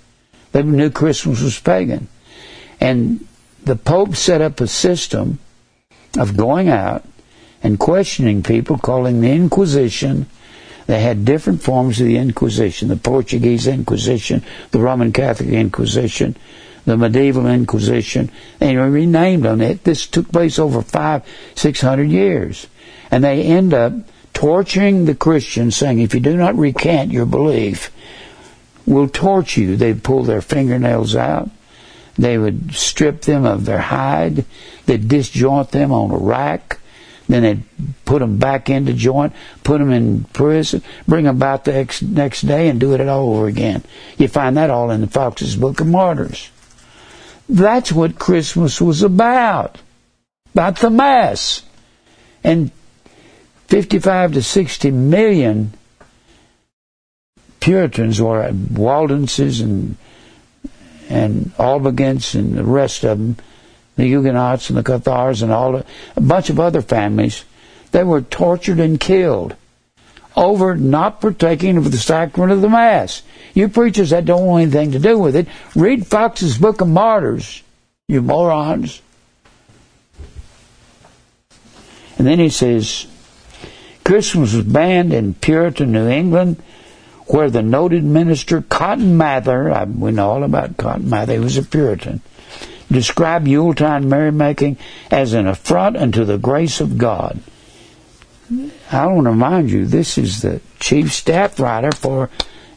[0.51, 2.07] They knew Christmas was pagan.
[2.79, 3.27] And
[3.63, 5.39] the Pope set up a system
[6.17, 7.05] of going out
[7.61, 10.27] and questioning people, calling the Inquisition.
[10.87, 16.35] They had different forms of the Inquisition the Portuguese Inquisition, the Roman Catholic Inquisition,
[16.85, 18.31] the Medieval Inquisition.
[18.59, 19.61] And renamed them.
[19.61, 21.23] It, this took place over five,
[21.55, 22.67] six hundred years.
[23.11, 23.93] And they end up
[24.33, 27.91] torturing the Christians, saying, if you do not recant your belief,
[28.85, 29.75] we'll torture you.
[29.75, 31.49] They'd pull their fingernails out.
[32.17, 34.45] They would strip them of their hide.
[34.85, 36.76] They'd disjoint them on a rack.
[37.27, 37.63] Then they'd
[38.05, 42.41] put them back into joint, put them in prison, bring them back the next, next
[42.41, 43.83] day, and do it all over again.
[44.17, 46.49] You find that all in the Foxe's Book of Martyrs.
[47.49, 49.77] That's what Christmas was about.
[50.53, 51.63] About the Mass.
[52.43, 52.71] And
[53.67, 55.73] 55 to 60 million
[57.59, 59.97] Puritans or Waldenses and
[61.09, 63.37] and Albigens and the rest of them,
[63.97, 65.75] the Huguenots and the Cathars and all
[66.15, 67.43] a bunch of other families,
[67.91, 69.55] they were tortured and killed
[70.35, 73.23] over not partaking of the sacrament of the Mass.
[73.53, 77.63] You preachers that don't want anything to do with it, read Foxe's Book of Martyrs,
[78.07, 79.01] you morons.
[82.19, 83.07] And then he says,
[84.05, 86.61] Christmas was banned in Puritan New England
[87.27, 91.57] where the noted minister Cotton Mather, I, we know all about Cotton Mather, he was
[91.57, 92.21] a Puritan,
[92.91, 94.77] described Yuletide merrymaking
[95.11, 97.39] as an affront unto the grace of God.
[98.91, 102.29] I want to remind you, this is the chief staff writer for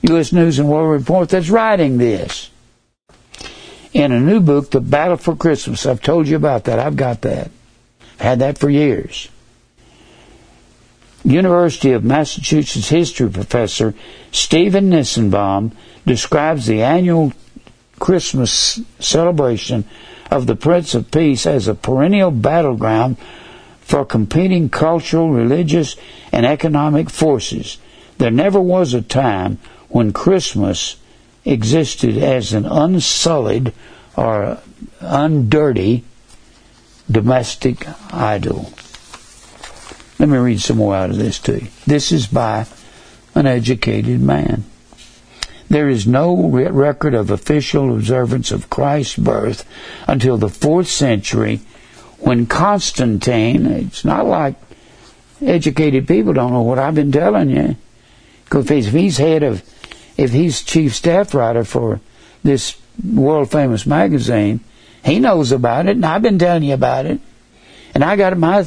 [0.03, 0.33] U.S.
[0.33, 2.51] News and World Report that's writing this.
[3.93, 6.79] In a new book, The Battle for Christmas, I've told you about that.
[6.79, 7.51] I've got that.
[8.15, 9.29] I've had that for years.
[11.25, 13.95] University of Massachusetts history professor
[14.33, 15.73] Stephen Nissenbaum
[16.07, 17.33] describes the annual
[18.01, 19.85] Christmas celebration
[20.31, 23.17] of the Prince of Peace as a perennial battleground
[23.81, 25.95] for competing cultural, religious,
[26.33, 27.79] and economic forces.
[28.19, 30.97] There never was a time when Christmas
[31.45, 33.73] existed as an unsullied
[34.17, 34.59] or
[35.01, 36.03] undirty
[37.11, 38.73] domestic idyll.
[40.19, 41.69] Let me read some more out of this to you.
[41.87, 42.67] This is by
[43.35, 44.65] an educated man.
[45.71, 49.65] There is no record of official observance of Christ's birth
[50.09, 51.61] until the fourth century
[52.19, 54.57] when Constantine, it's not like
[55.41, 57.77] educated people don't know what I've been telling you.
[58.45, 59.63] Because if he's head of,
[60.17, 62.01] if he's chief staff writer for
[62.43, 64.59] this world famous magazine,
[65.05, 67.21] he knows about it, and I've been telling you about it.
[67.95, 68.67] And I got my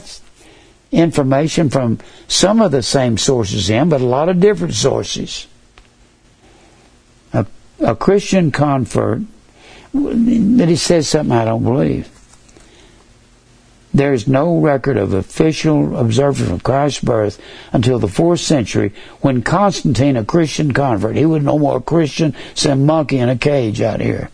[0.89, 1.99] information from
[2.29, 5.47] some of the same sources in, but a lot of different sources.
[7.79, 9.21] A, Christian convert,
[9.93, 12.09] that he says something I don't believe.
[13.93, 17.39] There is no record of official observance of Christ's birth
[17.71, 22.35] until the fourth century when Constantine, a Christian convert, he was no more a Christian
[22.61, 24.31] than a monkey in a cage out here,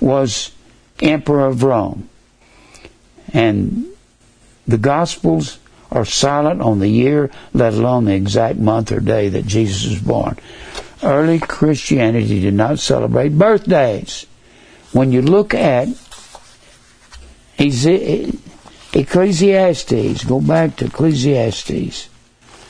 [0.00, 0.50] was
[1.00, 2.08] emperor of Rome.
[3.34, 3.86] And
[4.66, 5.58] the Gospels
[5.90, 10.00] are silent on the year, let alone the exact month or day that Jesus was
[10.00, 10.38] born.
[11.02, 14.26] Early Christianity did not celebrate birthdays.
[14.92, 15.88] When you look at
[18.92, 22.08] Ecclesiastes, go back to Ecclesiastes.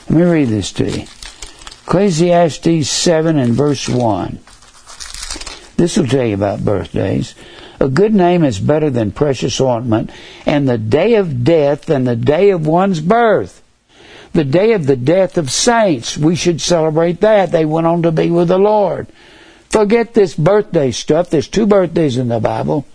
[0.09, 1.07] Let me read this to you.
[1.85, 4.39] Ecclesiastes 7 and verse 1.
[5.77, 7.33] This will tell you about birthdays.
[7.79, 10.09] A good name is better than precious ointment,
[10.45, 13.61] and the day of death than the day of one's birth.
[14.37, 17.51] The day of the death of saints, we should celebrate that.
[17.51, 19.07] They went on to be with the Lord.
[19.71, 21.31] Forget this birthday stuff.
[21.31, 22.85] There's two birthdays in the Bible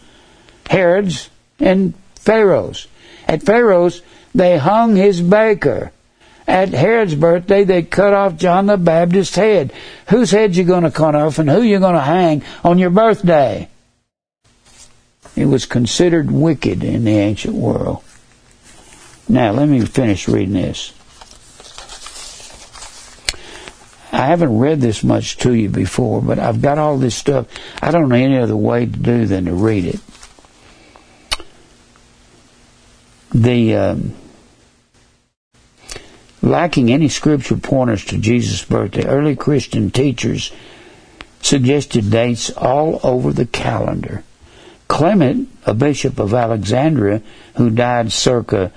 [0.70, 2.86] Herod's and Pharaoh's.
[3.26, 5.90] At Pharaoh's, they hung his baker.
[6.46, 9.72] At Herod's birthday, they cut off John the Baptist's head.
[10.10, 12.90] Whose head you going to cut off and who you going to hang on your
[12.90, 13.68] birthday?
[15.34, 18.04] It was considered wicked in the ancient world.
[19.28, 20.92] Now, let me finish reading this.
[24.12, 27.46] I haven't read this much to you before, but I've got all this stuff.
[27.80, 30.00] I don't know any other way to do than to read it.
[33.34, 34.14] The um,
[36.42, 40.52] lacking any scripture pointers to Jesus' birthday, early Christian teachers
[41.40, 44.24] suggested dates all over the calendar.
[44.88, 47.22] Clement, a bishop of Alexandria
[47.56, 48.72] who died circa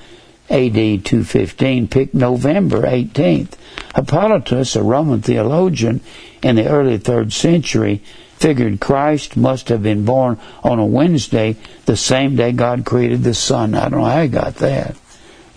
[0.49, 3.53] AD 215, picked November 18th.
[3.95, 6.01] Hippolytus, a Roman theologian
[6.41, 8.03] in the early 3rd century,
[8.37, 13.33] figured Christ must have been born on a Wednesday, the same day God created the
[13.33, 13.73] sun.
[13.73, 14.95] I don't know how he got that.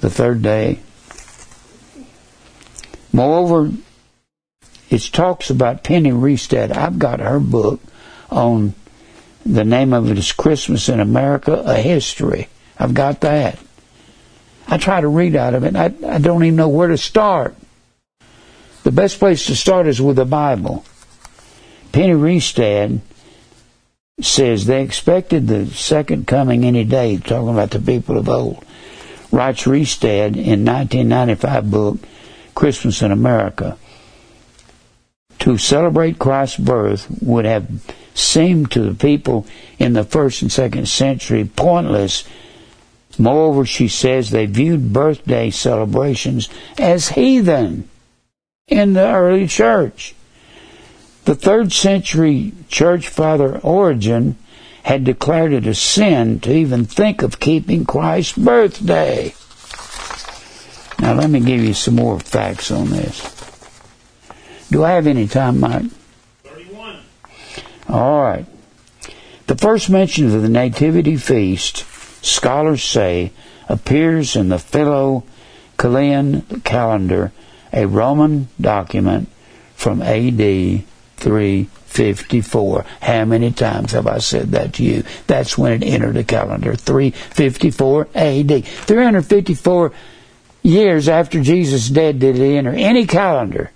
[0.00, 0.78] The third day.
[3.12, 3.72] Moreover,
[4.90, 6.74] it talks about Penny Restad.
[6.74, 7.80] I've got her book
[8.30, 8.74] on
[9.44, 12.48] the name of it is Christmas in America, a History.
[12.78, 13.58] I've got that.
[14.68, 15.74] I try to read out of it.
[15.74, 17.56] I, I don't even know where to start.
[18.84, 20.84] The best place to start is with the Bible.
[21.92, 23.00] Penny Restad
[24.20, 28.64] says they expected the second coming any day, talking about the people of old.
[29.32, 31.98] Writes Restad in 1995 book,
[32.54, 33.78] Christmas in America.
[35.40, 37.68] To celebrate Christ's birth would have
[38.14, 39.46] seemed to the people
[39.78, 42.24] in the first and second century pointless
[43.18, 46.48] Moreover, she says they viewed birthday celebrations
[46.78, 47.88] as heathen
[48.68, 50.14] in the early church.
[51.24, 54.36] The third century church father Origen
[54.84, 59.34] had declared it a sin to even think of keeping Christ's birthday.
[61.00, 63.20] Now, let me give you some more facts on this.
[64.70, 65.84] Do I have any time, Mike?
[66.44, 66.98] 31.
[67.88, 68.46] All right.
[69.46, 71.84] The first mention of the Nativity feast
[72.22, 73.32] scholars say,
[73.68, 77.32] appears in the Philocalian calendar,
[77.72, 79.28] a Roman document
[79.74, 80.84] from AD
[81.16, 82.84] 354.
[83.02, 85.02] How many times have I said that to you?
[85.26, 88.64] That's when it entered the calendar, 354 AD.
[88.64, 89.92] 354
[90.62, 93.70] years after Jesus' dead did it enter any calendar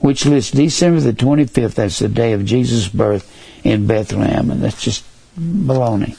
[0.00, 3.30] which lists December the 25th as the day of Jesus' birth
[3.62, 4.50] in Bethlehem.
[4.50, 5.04] And that's just
[5.38, 6.16] baloney.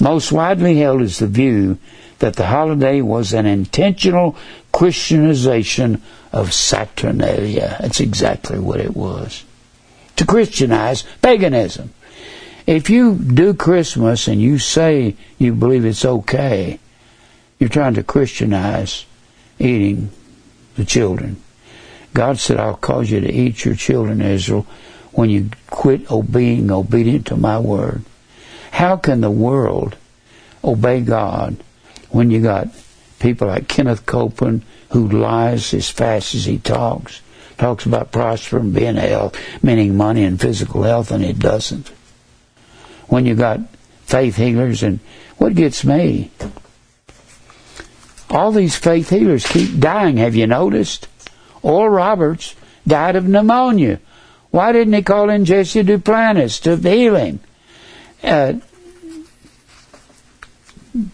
[0.00, 1.78] Most widely held is the view
[2.18, 4.36] that the holiday was an intentional
[4.72, 7.76] Christianization of Saturnalia.
[7.80, 9.44] That's exactly what it was.
[10.16, 11.92] To Christianize paganism.
[12.66, 16.78] If you do Christmas and you say you believe it's okay,
[17.58, 19.06] you're trying to Christianize
[19.58, 20.10] eating
[20.76, 21.42] the children.
[22.14, 24.66] God said, I'll cause you to eat your children, Israel,
[25.12, 28.02] when you quit being obedient to my word.
[28.78, 29.96] How can the world
[30.62, 31.56] obey God
[32.10, 32.68] when you got
[33.18, 37.20] people like Kenneth Copeland who lies as fast as he talks?
[37.56, 41.88] Talks about prospering, being health, meaning money and physical health, and it doesn't.
[43.08, 43.58] When you got
[44.06, 45.00] faith healers, and
[45.38, 46.30] what gets me,
[48.30, 50.18] all these faith healers keep dying.
[50.18, 51.08] Have you noticed?
[51.62, 52.54] Oral Roberts
[52.86, 53.98] died of pneumonia.
[54.52, 57.40] Why didn't he call in Jesse Duplantis to heal him?
[58.22, 58.54] Uh,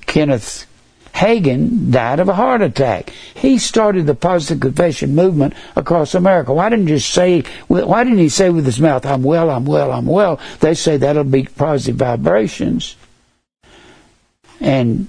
[0.06, 0.66] Kenneth
[1.14, 3.10] Hagin died of a heart attack.
[3.34, 6.52] He started the positive confession movement across America.
[6.52, 7.44] Why didn't he just say?
[7.68, 10.40] Why didn't he say with his mouth, "I'm well, I'm well, I'm well"?
[10.58, 12.96] They say that'll be positive vibrations.
[14.60, 15.06] And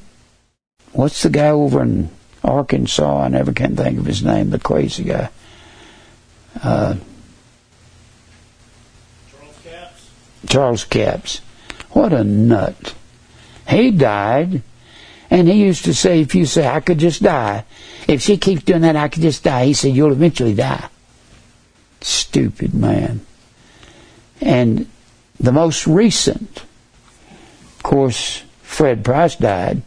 [0.94, 2.10] what's the guy over in
[2.44, 3.24] Arkansas?
[3.24, 4.52] I never can think of his name.
[4.52, 5.30] The crazy guy.
[6.62, 6.96] Uh,
[9.32, 10.10] Charles Capps.
[10.48, 11.42] Charles Capps.
[11.92, 12.94] What a nut.
[13.68, 14.62] He died,
[15.30, 17.66] and he used to say, if you say, I could just die,
[18.08, 19.66] if she keeps doing that, I could just die.
[19.66, 20.90] He said, you'll eventually die.
[22.02, 23.26] Stupid man.
[24.42, 24.88] And
[25.40, 29.82] the most recent, of course, Fred Price died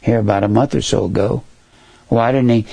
[0.00, 1.44] here about a month or so ago.
[2.08, 2.66] Why didn't he?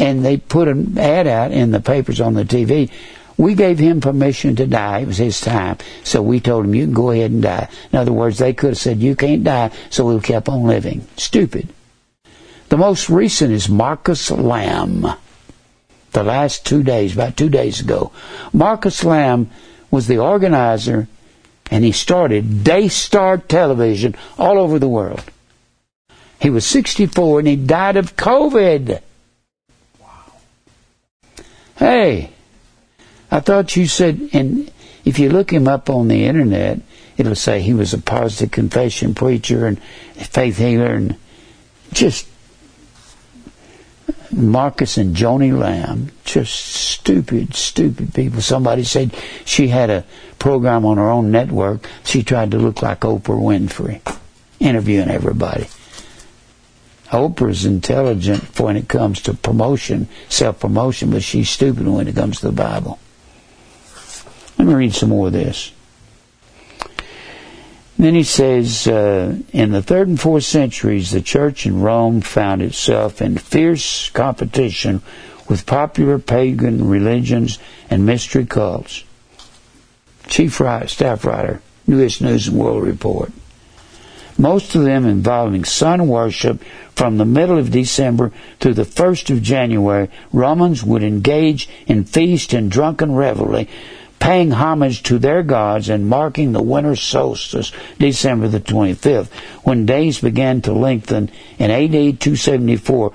[0.00, 2.90] And they put an ad out in the papers on the TV.
[3.38, 4.98] We gave him permission to die.
[4.98, 5.78] It was his time.
[6.02, 7.68] So we told him, you can go ahead and die.
[7.92, 11.06] In other words, they could have said, you can't die, so we kept on living.
[11.16, 11.68] Stupid.
[12.68, 15.06] The most recent is Marcus Lamb.
[16.12, 18.10] The last two days, about two days ago.
[18.52, 19.50] Marcus Lamb
[19.90, 21.06] was the organizer
[21.70, 25.22] and he started Daystar Television all over the world.
[26.40, 29.00] He was 64 and he died of COVID.
[30.00, 30.08] Wow.
[31.76, 32.30] Hey,
[33.30, 34.70] I thought you said, and
[35.04, 36.80] if you look him up on the internet,
[37.16, 39.82] it'll say he was a positive confession preacher and
[40.16, 41.16] faith healer and
[41.92, 42.26] just
[44.30, 48.40] Marcus and Joni Lamb, just stupid, stupid people.
[48.40, 49.14] Somebody said
[49.44, 50.04] she had a
[50.38, 51.88] program on her own network.
[52.04, 54.00] She tried to look like Oprah Winfrey,
[54.60, 55.68] interviewing everybody.
[57.10, 62.40] Oprah's intelligent when it comes to promotion, self promotion, but she's stupid when it comes
[62.40, 62.98] to the Bible.
[64.58, 65.72] Let me read some more of this.
[67.96, 72.62] Then he says, uh, in the third and fourth centuries, the church in Rome found
[72.62, 75.02] itself in fierce competition
[75.48, 77.58] with popular pagan religions
[77.90, 79.04] and mystery cults.
[80.28, 82.20] Chief writer, staff writer, U.S.
[82.20, 83.32] News and World Report.
[84.36, 86.62] Most of them involving sun worship
[86.94, 88.30] from the middle of December
[88.60, 90.08] through the 1st of January.
[90.32, 93.68] Romans would engage in feast and drunken revelry
[94.18, 99.30] paying homage to their gods and marking the winter solstice, December the 25th,
[99.62, 103.12] when days began to lengthen in AD 274.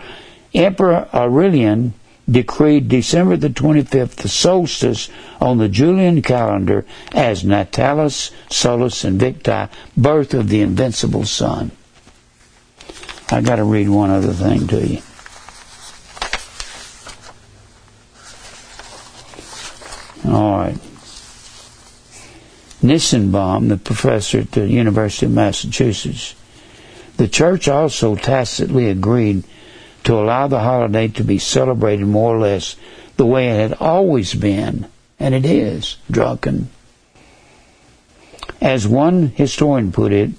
[0.53, 1.93] Emperor Aurelian
[2.29, 5.09] decreed December the 25th, the solstice,
[5.41, 11.71] on the Julian calendar as Natalis Solis Invicti, birth of the invincible sun.
[13.29, 15.01] I got to read one other thing to you.
[20.25, 20.77] All right.
[22.83, 26.35] Nissenbaum, the professor at the University of Massachusetts.
[27.17, 29.43] The church also tacitly agreed
[30.03, 32.75] to allow the holiday to be celebrated more or less
[33.17, 34.87] the way it had always been,
[35.19, 36.69] and it is, drunken.
[38.61, 40.31] As one historian put it,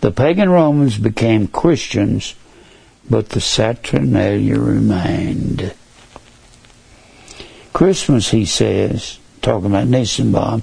[0.00, 2.34] the pagan Romans became Christians,
[3.08, 5.74] but the Saturnalia remained.
[7.72, 10.62] Christmas, he says, talking about Nissenbaum,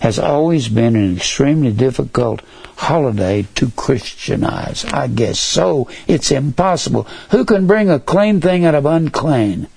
[0.00, 2.42] has always been an extremely difficult
[2.76, 4.84] holiday to Christianize.
[4.84, 5.88] I guess so.
[6.06, 7.04] It's impossible.
[7.30, 9.68] Who can bring a clean thing out of unclean?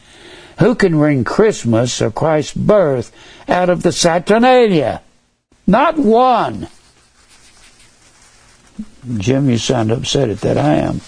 [0.60, 3.12] Who can bring Christmas or Christ's birth
[3.48, 5.02] out of the Saturnalia?
[5.66, 6.68] Not one.
[9.18, 10.58] Jim, you sound upset at that.
[10.58, 11.02] I am.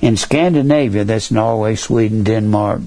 [0.00, 2.80] In Scandinavia, that's Norway, Sweden, Denmark,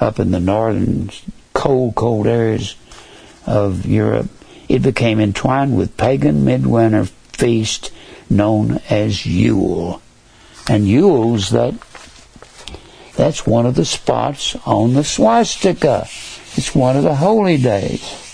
[0.00, 1.10] up in the northern
[1.52, 2.76] cold, cold areas
[3.48, 4.28] of Europe,
[4.68, 7.90] it became entwined with pagan midwinter feast
[8.28, 10.02] known as Yule.
[10.68, 11.74] And Yule's that
[13.16, 16.02] that's one of the spots on the swastika.
[16.54, 18.24] It's one of the holy days.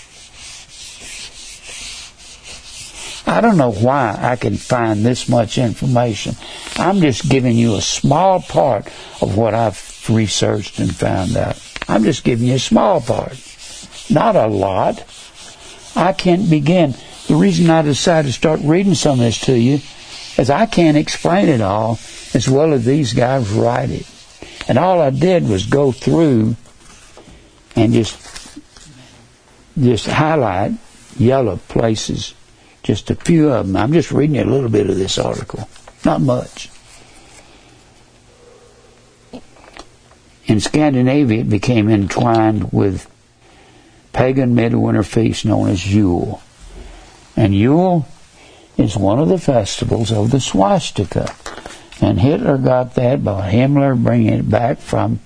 [3.27, 6.35] I don't know why I can find this much information.
[6.77, 8.85] I'm just giving you a small part
[9.21, 11.59] of what I've researched and found out.
[11.87, 13.39] I'm just giving you a small part.
[14.09, 15.03] Not a lot.
[15.95, 16.95] I can't begin.
[17.27, 19.79] The reason I decided to start reading some of this to you
[20.37, 21.99] is I can't explain it all
[22.33, 24.07] as well as these guys write it.
[24.67, 26.55] And all I did was go through
[27.75, 28.59] and just
[29.79, 30.71] just highlight
[31.17, 32.33] yellow places,
[32.83, 33.75] just a few of them.
[33.75, 35.67] I'm just reading a little bit of this article,
[36.03, 36.69] not much.
[40.45, 43.09] In Scandinavia, it became entwined with
[44.15, 46.41] pagan midwinter feast known as Yule.
[47.35, 48.07] And Yule
[48.77, 51.35] is one of the festivals of the swastika.
[51.99, 55.19] And Hitler got that by Himmler bringing it back from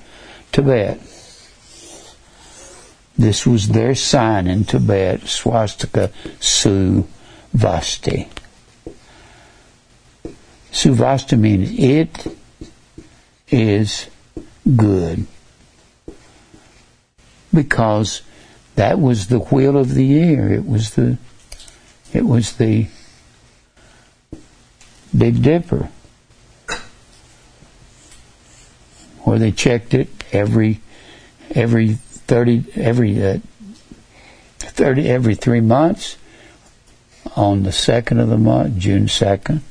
[0.51, 0.99] Tibet.
[3.15, 7.07] This was their sign in Tibet, swastika suvasti.
[10.71, 12.35] Suvasti means it
[13.51, 14.09] is
[14.75, 15.27] good.
[17.53, 18.21] Because
[18.79, 20.53] that was the wheel of the year.
[20.53, 21.17] It was the
[22.13, 22.87] it was the
[25.15, 25.89] Big Dipper.
[29.25, 30.79] Where they checked it every
[31.51, 33.39] every thirty every uh,
[34.59, 36.15] thirty every three months
[37.35, 39.61] on the second of the month, June second.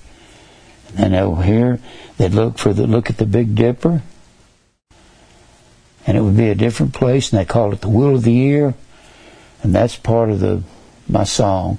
[0.98, 1.80] And over here
[2.18, 4.02] they'd look for the look at the Big Dipper.
[6.06, 8.32] And it would be a different place and they called it the Wheel of the
[8.34, 8.74] Year
[9.62, 10.62] and that's part of the
[11.08, 11.78] my song.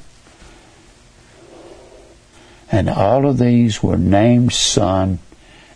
[2.72, 5.20] And all of these were named sun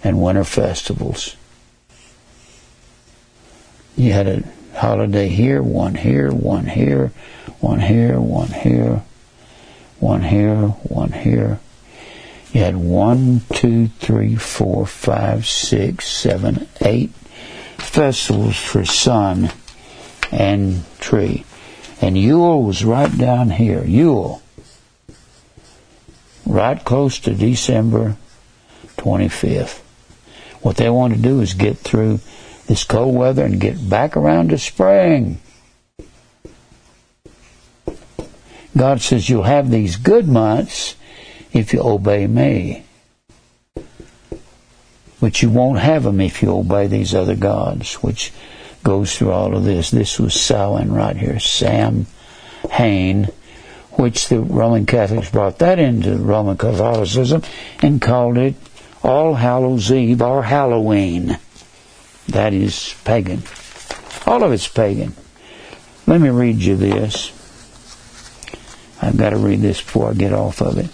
[0.03, 1.35] and winter festivals.
[3.95, 4.43] You had a
[4.75, 7.11] holiday here, one here, one here,
[7.59, 9.03] one here, one here,
[9.99, 11.59] one here, one here.
[12.51, 17.11] You had one, two, three, four, five, six, seven, eight
[17.77, 19.51] festivals for sun
[20.31, 21.45] and tree.
[22.03, 23.81] And Yule was right down here.
[23.85, 24.41] Yule.
[26.45, 28.17] Right close to December
[28.97, 29.80] 25th.
[30.61, 32.19] What they want to do is get through
[32.67, 35.39] this cold weather and get back around to spring.
[38.75, 40.97] God says you'll have these good months
[41.53, 42.84] if you obey me.
[45.21, 48.34] But you won't have them if you obey these other gods, which
[48.84, 49.91] goes through all of this.
[49.91, 52.05] This was Samhain right here, Sam
[52.72, 53.30] Hain,
[53.93, 57.43] which the Roman Catholics brought that into Roman Catholicism
[57.81, 58.55] and called it
[59.01, 61.38] All Hallows Eve or Halloween.
[62.27, 63.43] That is pagan.
[64.26, 65.14] All of it's pagan.
[66.07, 67.31] Let me read you this.
[69.01, 70.89] I've got to read this before I get off of it.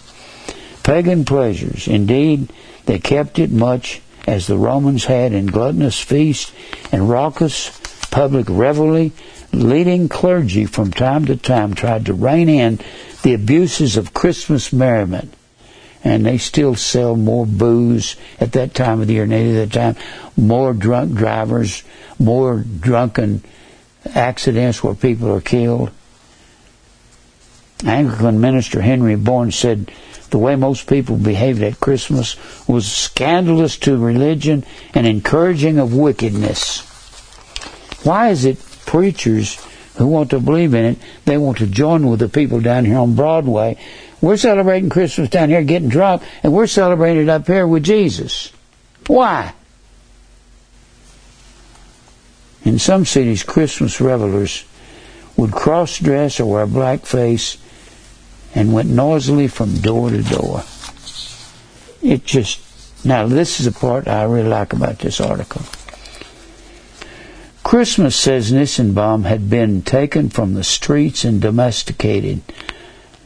[0.84, 1.88] Pagan pleasures.
[1.88, 2.52] Indeed,
[2.86, 6.52] they kept it much as the Romans had in gluttonous feasts
[6.92, 7.79] and raucous
[8.12, 9.12] public revelry.
[9.52, 12.80] Leading clergy from time to time tried to rein in
[13.24, 15.34] the abuses of Christmas merriment.
[16.04, 19.68] And they still sell more booze at that time of the year than any other
[19.68, 19.96] time.
[20.38, 21.84] More drunk drivers,
[22.18, 23.44] more drunken
[24.14, 25.92] accidents where people are killed.
[27.86, 29.92] Anglican minister Henry Bourne said
[30.30, 32.36] the way most people behaved at Christmas
[32.68, 36.86] was scandalous to religion and encouraging of wickedness.
[38.04, 39.64] Why is it preachers
[39.96, 42.98] who want to believe in it, they want to join with the people down here
[42.98, 43.78] on Broadway?
[44.22, 48.52] We're celebrating Christmas down here getting drunk, and we're celebrating it up here with Jesus.
[49.08, 49.54] Why?
[52.64, 54.66] In some cities, Christmas revelers
[55.38, 57.58] would cross dress or wear blackface
[58.54, 60.64] and went noisily from door to door.
[62.02, 62.62] It just,
[63.06, 65.62] now this is the part I really like about this article.
[67.70, 72.42] Christmas, says Nissenbaum, had been taken from the streets and domesticated.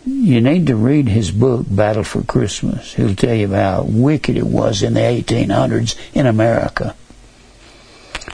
[0.06, 2.94] You need to read his book, Battle for Christmas.
[2.96, 6.94] He'll tell you how wicked it was in the 1800s in America.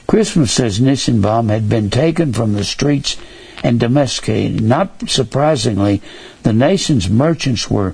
[0.07, 3.15] Christmas, says Nissenbaum, had been taken from the streets
[3.63, 4.63] and domesticated.
[4.63, 6.01] Not surprisingly,
[6.41, 7.93] the nation's merchants were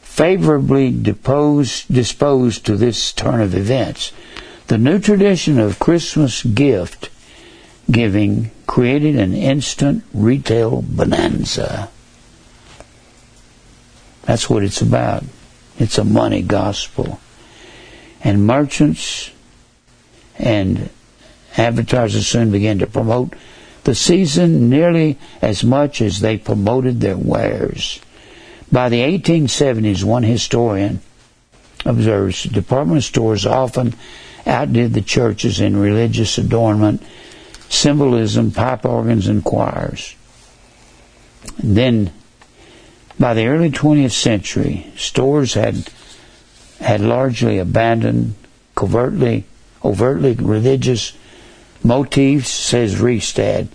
[0.00, 4.10] favorably deposed, disposed to this turn of events.
[4.66, 7.08] The new tradition of Christmas gift
[7.90, 11.90] giving created an instant retail bonanza.
[14.22, 15.24] That's what it's about.
[15.78, 17.20] It's a money gospel.
[18.22, 19.30] And merchants
[20.38, 20.90] and
[21.56, 23.34] advertisers soon began to promote
[23.84, 28.00] the season nearly as much as they promoted their wares.
[28.70, 31.00] By the 1870s, one historian
[31.84, 33.94] observes department stores often
[34.46, 37.02] outdid the churches in religious adornment,
[37.72, 40.14] symbolism, pipe organs, and choirs.
[41.58, 42.12] And then,
[43.18, 45.88] by the early 20th century, stores had
[46.80, 48.34] had largely abandoned
[48.74, 49.44] covertly,
[49.84, 51.12] overtly religious
[51.82, 53.68] motifs, says Restad,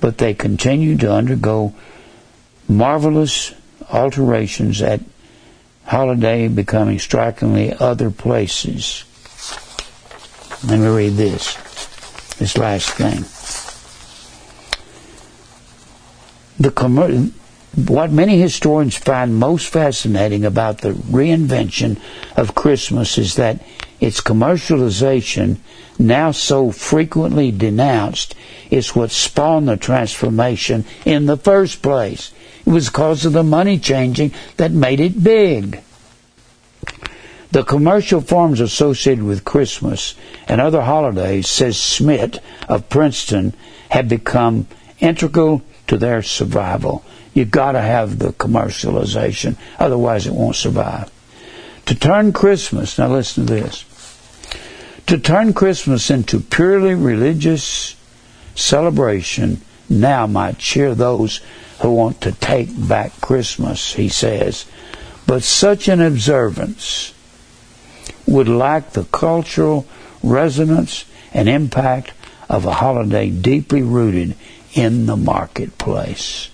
[0.00, 1.74] but they continued to undergo
[2.68, 3.54] marvelous
[3.90, 5.00] alterations at
[5.86, 9.04] holiday becoming strikingly other places.
[10.66, 11.54] Let me read this,
[12.38, 13.24] this last thing.
[16.58, 17.30] The commer-
[17.74, 21.98] what many historians find most fascinating about the reinvention
[22.36, 23.62] of Christmas is that
[24.00, 25.58] its commercialization,
[25.98, 28.34] now so frequently denounced,
[28.70, 32.32] is what spawned the transformation in the first place.
[32.66, 35.80] It was because of the money changing that made it big.
[37.50, 40.14] The commercial forms associated with Christmas
[40.46, 43.54] and other holidays, says Smith of Princeton,
[43.88, 44.66] have become
[45.00, 47.04] integral to their survival.
[47.34, 51.10] You've got to have the commercialization, otherwise it won't survive.
[51.86, 53.84] To turn Christmas, now listen to this,
[55.06, 57.96] to turn Christmas into purely religious
[58.54, 61.40] celebration now might cheer those
[61.80, 64.66] who want to take back Christmas, he says.
[65.26, 67.14] But such an observance
[68.26, 69.86] would lack the cultural
[70.22, 72.12] resonance and impact
[72.48, 74.34] of a holiday deeply rooted
[74.78, 76.50] in the marketplace.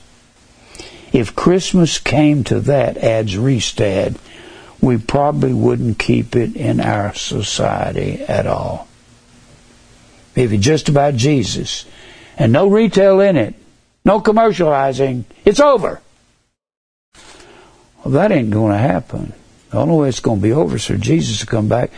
[1.12, 4.16] If Christmas came to that, adds Restad,
[4.80, 8.88] we probably wouldn't keep it in our society at all.
[10.34, 11.84] If it's just about Jesus
[12.38, 13.54] and no retail in it,
[14.06, 16.00] no commercializing, it's over.
[18.02, 19.34] Well, that ain't going to happen.
[19.68, 21.90] The only way it's going to be over is for Jesus to come back.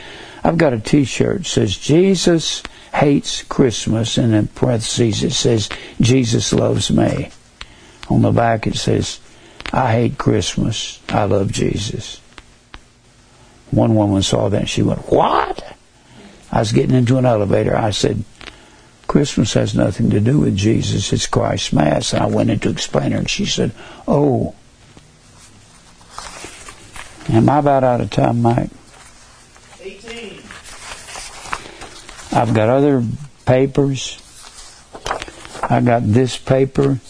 [0.47, 2.63] I've got a T-shirt that says Jesus
[2.95, 5.69] hates Christmas, and in parentheses it says,
[6.01, 7.31] Jesus loves me.
[8.09, 9.19] On the back it says,
[9.73, 11.01] I hate Christmas.
[11.09, 12.21] I love Jesus.
[13.73, 15.77] One woman saw that and she went, What?
[16.53, 17.77] I was getting into an elevator.
[17.77, 18.23] I said,
[19.09, 21.13] Christmas has nothing to do with Jesus.
[21.13, 22.13] It's Christ's Mass.
[22.13, 23.73] And I went in to explain her and she said,
[24.07, 24.55] Oh.
[27.31, 28.71] Am I about out of time, Mike?
[32.37, 33.03] I've got other
[33.47, 34.21] papers.
[35.63, 37.01] I got this paper.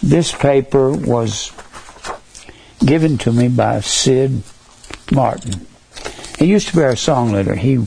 [0.00, 1.50] This paper was
[2.78, 4.44] given to me by Sid
[5.10, 5.66] Martin.
[6.38, 7.56] He used to be our song leader.
[7.56, 7.84] He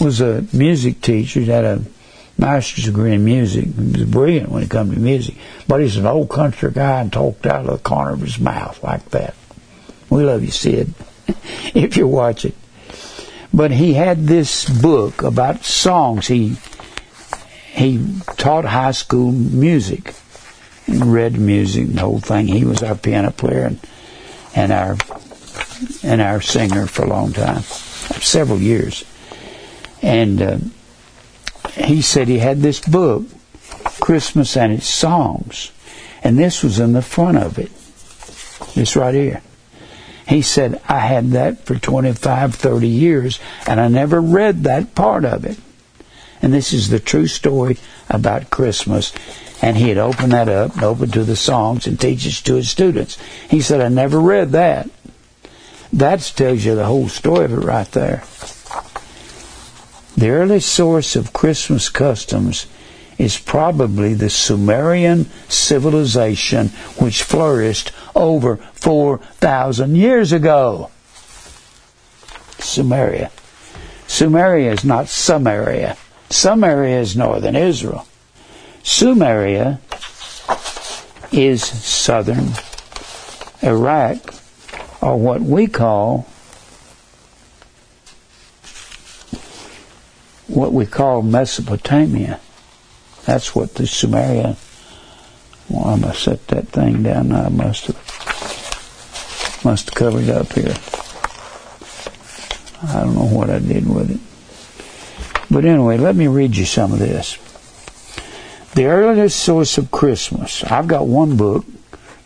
[0.00, 1.38] was a music teacher.
[1.38, 1.84] He had a
[2.36, 3.66] master's degree in music.
[3.66, 5.36] He was brilliant when it came to music.
[5.68, 8.82] But he's an old country guy and talked out of the corner of his mouth
[8.82, 9.36] like that.
[10.10, 10.92] We love you, Sid,
[11.72, 12.52] if you're watching.
[13.56, 16.26] But he had this book about songs.
[16.26, 16.58] He
[17.72, 20.14] he taught high school music
[20.86, 22.48] and read music, and the whole thing.
[22.48, 23.80] He was our piano player and
[24.54, 24.98] and our
[26.02, 29.04] and our singer for a long time, several years.
[30.02, 30.58] And uh,
[31.72, 33.24] he said he had this book,
[34.00, 35.72] Christmas and its songs,
[36.22, 37.72] and this was in the front of it.
[38.74, 39.42] This right here.
[40.26, 45.24] He said, I had that for 25, 30 years, and I never read that part
[45.24, 45.58] of it.
[46.42, 47.78] And this is the true story
[48.10, 49.12] about Christmas.
[49.62, 52.68] And he had opened that up and opened to the songs and teaches to his
[52.68, 53.18] students.
[53.48, 54.90] He said, I never read that.
[55.92, 58.22] That tells you the whole story of it right there.
[60.16, 62.66] The early source of Christmas customs
[63.18, 70.90] is probably the Sumerian civilization which flourished over 4,000 years ago.
[72.58, 73.30] Sumeria.
[74.08, 75.96] Sumeria is not Samaria.
[76.30, 78.06] Samaria is northern Israel.
[78.82, 79.78] Sumeria
[81.32, 82.52] is southern
[83.62, 84.18] Iraq,
[85.00, 86.26] or what we call
[90.46, 92.40] what we call Mesopotamia.
[93.24, 94.56] That's what the Sumeria.
[95.68, 97.32] Well, I must set that thing down.
[97.32, 97.96] I must have
[99.64, 100.74] must have covered up here.
[102.88, 104.20] I don't know what I did with it.
[105.50, 107.38] But anyway, let me read you some of this.
[108.74, 110.62] The earliest source of Christmas.
[110.64, 111.64] I've got one book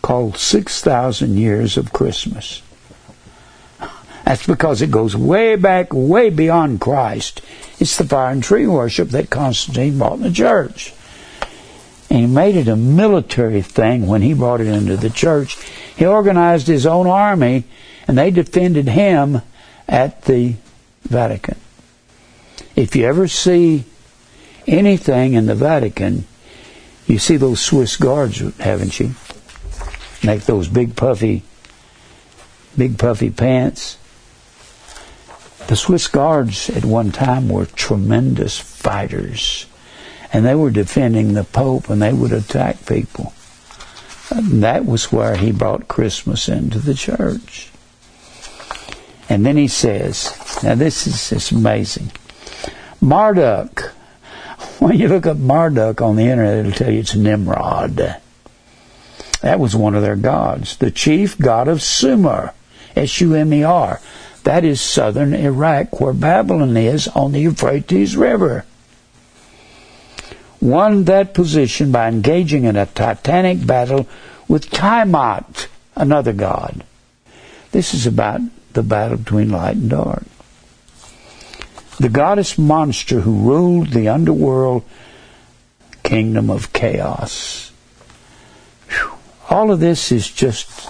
[0.01, 2.61] called 6,000 Years of Christmas.
[4.25, 7.41] That's because it goes way back, way beyond Christ.
[7.79, 10.93] It's the fire and tree worship that Constantine brought in the church.
[12.11, 15.57] And he made it a military thing when he brought it into the church.
[15.95, 17.63] He organized his own army,
[18.05, 19.41] and they defended him
[19.87, 20.55] at the
[21.03, 21.55] Vatican.
[22.75, 23.85] If you ever see
[24.67, 26.25] anything in the Vatican,
[27.07, 29.11] you see those Swiss guards, haven't you?
[30.21, 31.43] Make those big puffy,
[32.77, 33.97] big puffy pants.
[35.67, 39.65] The Swiss guards at one time were tremendous fighters,
[40.33, 43.33] and they were defending the Pope, and they would attack people.
[44.29, 47.69] And that was where he brought Christmas into the church.
[49.27, 52.11] And then he says, now this is it's amazing.
[53.01, 53.93] Marduk.
[54.79, 58.19] When you look up Marduk on the internet, it'll tell you it's Nimrod.
[59.41, 60.77] That was one of their gods.
[60.77, 62.53] The chief god of Sumer.
[62.95, 64.01] S-U-M-E-R.
[64.43, 68.65] That is southern Iraq, where Babylon is on the Euphrates River.
[70.61, 74.07] Won that position by engaging in a titanic battle
[74.47, 76.83] with Tiamat, another god.
[77.71, 78.41] This is about
[78.73, 80.23] the battle between light and dark.
[81.99, 84.83] The goddess monster who ruled the underworld
[86.03, 87.71] kingdom of chaos.
[88.89, 89.11] Whew.
[89.49, 90.89] All of this is just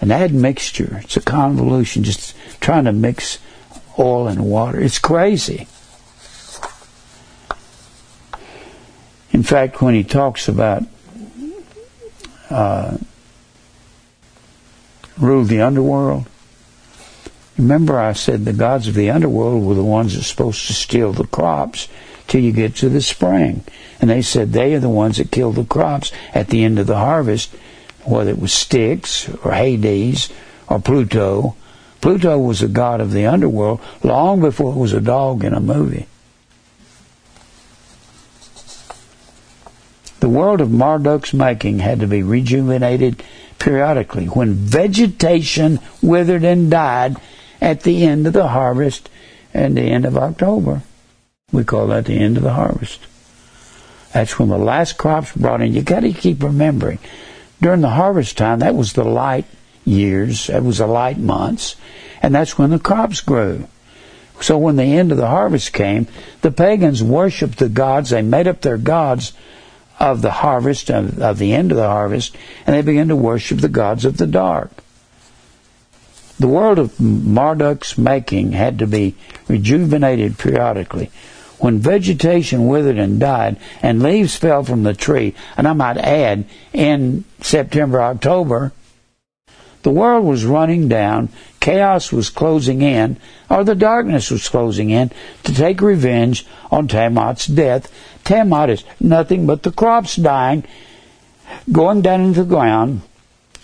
[0.00, 1.00] an admixture.
[1.02, 3.38] It's a convolution, just trying to mix
[3.98, 4.80] oil and water.
[4.80, 5.66] It's crazy.
[9.32, 10.82] In fact, when he talks about
[12.50, 12.98] uh,
[15.18, 16.26] rule the underworld,
[17.56, 21.12] remember I said the gods of the underworld were the ones that's supposed to steal
[21.12, 21.88] the crops
[22.28, 23.64] till you get to the spring.
[24.00, 26.86] And they said they are the ones that kill the crops at the end of
[26.86, 27.54] the harvest,
[28.04, 30.28] whether it was Styx or Hades
[30.68, 31.56] or Pluto.
[32.02, 35.60] Pluto was a god of the underworld long before it was a dog in a
[35.60, 36.06] movie.
[40.22, 43.24] The world of Marduk's making had to be rejuvenated
[43.58, 47.16] periodically when vegetation withered and died
[47.60, 49.10] at the end of the harvest
[49.52, 50.82] and the end of October.
[51.50, 53.00] We call that the end of the harvest.
[54.12, 55.74] That's when the last crops brought in.
[55.74, 57.00] You got to keep remembering.
[57.60, 59.46] During the harvest time, that was the light
[59.84, 60.46] years.
[60.46, 61.74] That was the light months.
[62.22, 63.66] And that's when the crops grew.
[64.40, 66.06] So when the end of the harvest came,
[66.42, 68.10] the pagans worshiped the gods.
[68.10, 69.32] They made up their gods
[69.98, 72.36] of the harvest, of, of the end of the harvest,
[72.66, 74.70] and they began to worship the gods of the dark.
[76.38, 79.14] The world of Marduk's making had to be
[79.48, 81.10] rejuvenated periodically.
[81.58, 86.46] When vegetation withered and died and leaves fell from the tree, and I might add,
[86.72, 88.72] in September, October,
[89.82, 91.28] the world was running down,
[91.60, 93.16] chaos was closing in,
[93.50, 95.10] or the darkness was closing in
[95.44, 97.92] to take revenge on Tiamat's death.
[98.24, 100.64] Tiamat is nothing but the crops dying,
[101.70, 103.02] going down into the ground,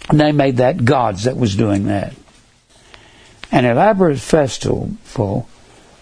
[0.09, 2.15] and they made that gods that was doing that.
[3.51, 5.47] An elaborate festival, for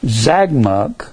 [0.04, 1.10] Zagmuk,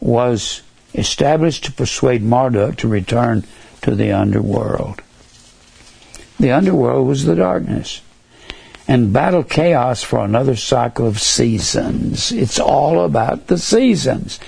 [0.00, 0.62] was
[0.94, 3.44] established to persuade Marduk to return
[3.82, 5.02] to the underworld.
[6.38, 8.02] The underworld was the darkness.
[8.86, 12.30] And battle chaos for another cycle of seasons.
[12.32, 14.38] It's all about the seasons.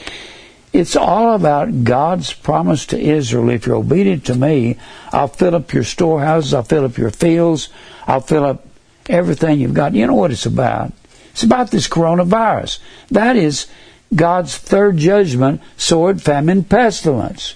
[0.72, 3.50] It's all about God's promise to Israel.
[3.50, 4.76] If you're obedient to me,
[5.12, 7.70] I'll fill up your storehouses, I'll fill up your fields,
[8.06, 8.66] I'll fill up
[9.08, 9.94] everything you've got.
[9.94, 10.92] You know what it's about?
[11.32, 12.78] It's about this coronavirus.
[13.10, 13.66] That is
[14.14, 17.54] God's third judgment, sword, famine, pestilence.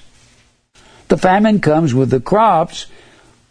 [1.09, 2.87] The famine comes with the crops,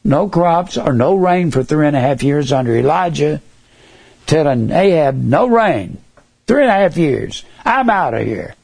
[0.03, 3.41] no crops or no rain for three and a half years under Elijah,
[4.26, 5.98] telling Ahab, no rain.
[6.48, 7.44] Three and a half years.
[7.65, 8.56] I'm out of here.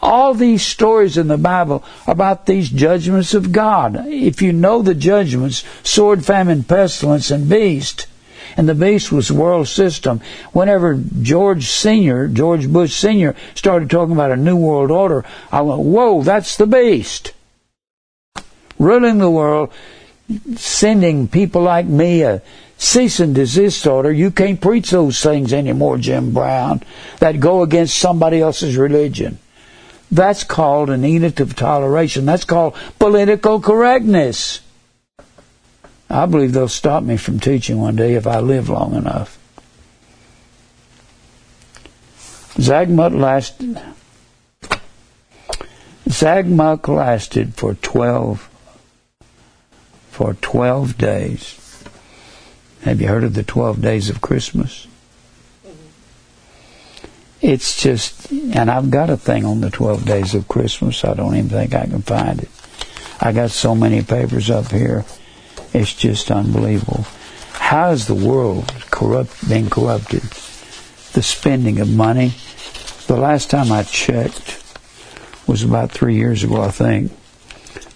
[0.00, 4.06] All these stories in the Bible about these judgments of God.
[4.06, 8.06] If you know the judgments, sword, famine, pestilence, and beast,
[8.56, 10.20] and the beast was the world system.
[10.52, 15.80] Whenever George Senior, George Bush Senior, started talking about a new world order, I went,
[15.80, 17.32] "Whoa, that's the beast."
[18.78, 19.70] Ruling the world,
[20.56, 22.40] sending people like me a
[22.76, 24.12] cease and desist order.
[24.12, 26.82] You can't preach those things anymore, Jim Brown,
[27.18, 29.38] that go against somebody else's religion.
[30.10, 32.24] That's called an edict of toleration.
[32.24, 34.60] That's called political correctness.
[36.08, 39.38] I believe they'll stop me from teaching one day if I live long enough.
[42.56, 43.80] Zagmuk lasted.
[46.08, 48.48] Zagmuk lasted for twelve
[50.10, 51.84] for twelve days.
[52.82, 54.86] Have you heard of the twelve days of Christmas?
[57.40, 61.04] It's just, and I've got a thing on the twelve days of Christmas.
[61.04, 62.48] I don't even think I can find it.
[63.20, 65.04] I got so many papers up here.
[65.72, 67.04] It's just unbelievable.
[67.52, 70.22] How has the world corrupt been corrupted?
[71.12, 72.34] The spending of money.
[73.06, 74.62] The last time I checked
[75.46, 77.12] was about three years ago, I think.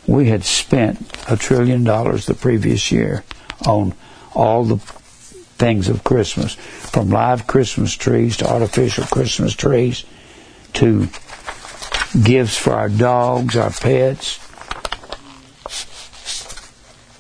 [0.06, 0.98] We had spent
[1.28, 3.24] a trillion dollars the previous year
[3.66, 3.94] on
[4.34, 4.78] all the
[5.62, 10.04] things of Christmas, from live Christmas trees to artificial Christmas trees
[10.72, 11.06] to
[12.20, 14.40] gifts for our dogs, our pets,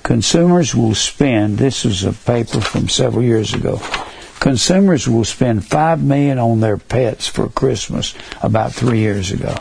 [0.02, 3.80] Consumers will spend, this is a paper from several years ago,
[4.40, 9.54] consumers will spend five million on their pets for Christmas about three years ago.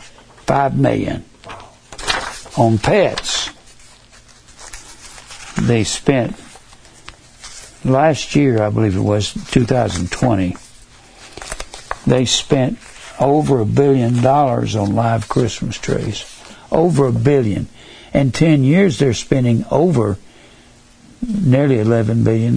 [0.48, 1.24] Five million
[2.58, 3.52] on pets.
[5.62, 6.36] They spent
[7.84, 10.56] last year, I believe it was 2020,
[12.08, 12.80] they spent
[13.20, 16.26] over a billion dollars on live Christmas trees.
[16.72, 17.68] Over a billion.
[18.14, 20.18] In 10 years, they're spending over
[21.22, 22.56] nearly $11 billion.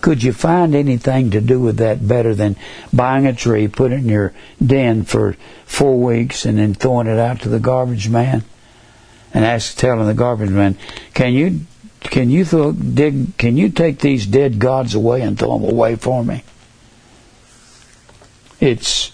[0.00, 2.56] Could you find anything to do with that better than
[2.92, 4.32] buying a tree, put it in your
[4.64, 8.44] den for four weeks, and then throwing it out to the garbage man?
[9.34, 10.76] And ask, telling the garbage man,
[11.12, 11.60] "Can you,
[12.00, 15.96] can you throw, dig, can you take these dead gods away and throw them away
[15.96, 16.42] for me?"
[18.60, 19.12] It's,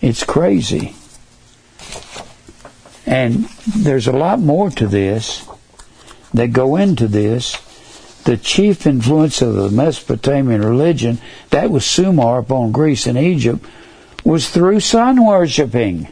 [0.00, 0.94] it's crazy,
[3.06, 5.46] and there's a lot more to this
[6.34, 7.56] that go into this,
[8.24, 11.18] the chief influence of the Mesopotamian religion,
[11.50, 13.64] that was Sumer upon Greece and Egypt,
[14.24, 16.08] was through sun worshipping.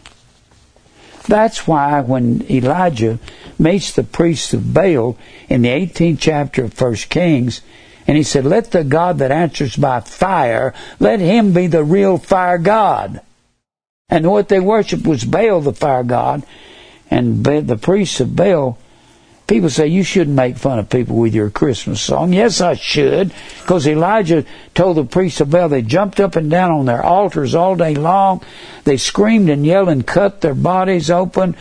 [1.26, 3.18] That's why when Elijah
[3.58, 5.16] meets the priests of Baal
[5.48, 7.60] in the 18th chapter of 1 Kings,
[8.06, 12.18] and he said, Let the God that answers by fire, let him be the real
[12.18, 13.20] fire God.
[14.08, 16.44] And what they worshiped was Baal, the fire God,
[17.10, 18.78] and the priests of Baal
[19.46, 22.32] People say you shouldn't make fun of people with your Christmas song.
[22.32, 26.70] Yes, I should, because Elijah told the priests of Baal they jumped up and down
[26.70, 28.42] on their altars all day long.
[28.84, 31.56] They screamed and yelled and cut their bodies open,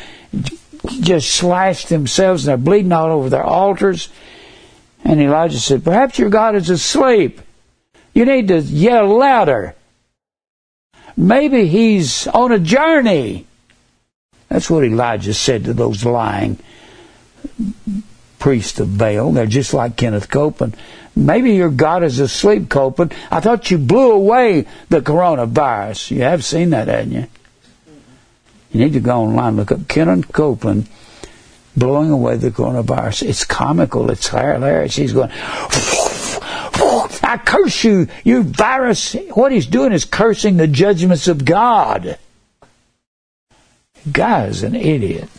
[0.87, 4.09] just slashed themselves, and they're bleeding all over their altars.
[5.03, 7.41] And Elijah said, Perhaps your God is asleep.
[8.13, 9.75] You need to yell louder.
[11.15, 13.45] Maybe he's on a journey.
[14.49, 16.59] That's what Elijah said to those lying
[18.39, 19.31] priests of Baal.
[19.31, 20.75] They're just like Kenneth Copeland.
[21.15, 23.13] Maybe your God is asleep, Copeland.
[23.31, 26.11] I thought you blew away the coronavirus.
[26.11, 27.27] You have seen that, haven't you?
[28.73, 30.89] You need to go online, look up Kenneth Copeland
[31.75, 33.27] blowing away the coronavirus.
[33.27, 34.11] It's comical.
[34.11, 34.95] It's hilarious.
[34.95, 35.31] He's going,
[37.23, 39.15] I curse you, you virus.
[39.33, 42.17] What he's doing is cursing the judgments of God.
[44.11, 45.29] Guy's an idiot.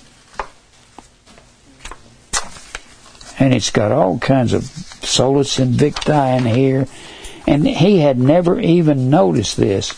[3.39, 6.87] And it's got all kinds of solus invicti in here.
[7.47, 9.93] And he had never even noticed this.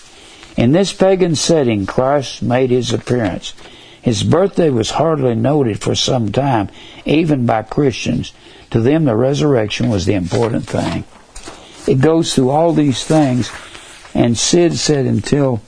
[0.56, 3.52] In this pagan setting, Christ made his appearance.
[4.00, 6.70] His birthday was hardly noted for some time,
[7.04, 8.32] even by Christians.
[8.70, 11.04] To them, the resurrection was the important thing.
[11.86, 13.50] It goes through all these things,
[14.14, 15.60] and Sid said until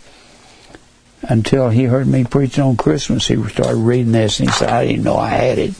[1.22, 4.86] until he heard me preaching on Christmas, he started reading this, and he said, "I
[4.86, 5.74] didn't know I had it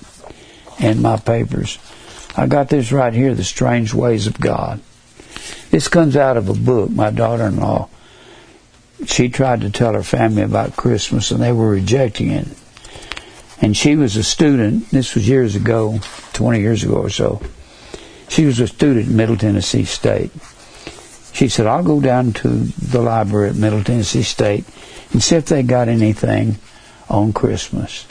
[0.80, 1.78] in my papers."
[2.36, 4.80] I got this right here, "The Strange Ways of God."
[5.70, 7.89] This comes out of a book my daughter-in-law
[9.07, 12.49] she tried to tell her family about Christmas and they were rejecting it.
[13.61, 15.99] And she was a student, this was years ago,
[16.33, 17.41] 20 years ago or so.
[18.29, 20.31] She was a student at Middle Tennessee State.
[21.33, 24.65] She said, I'll go down to the library at Middle Tennessee State
[25.12, 26.59] and see if they got anything
[27.09, 28.07] on Christmas.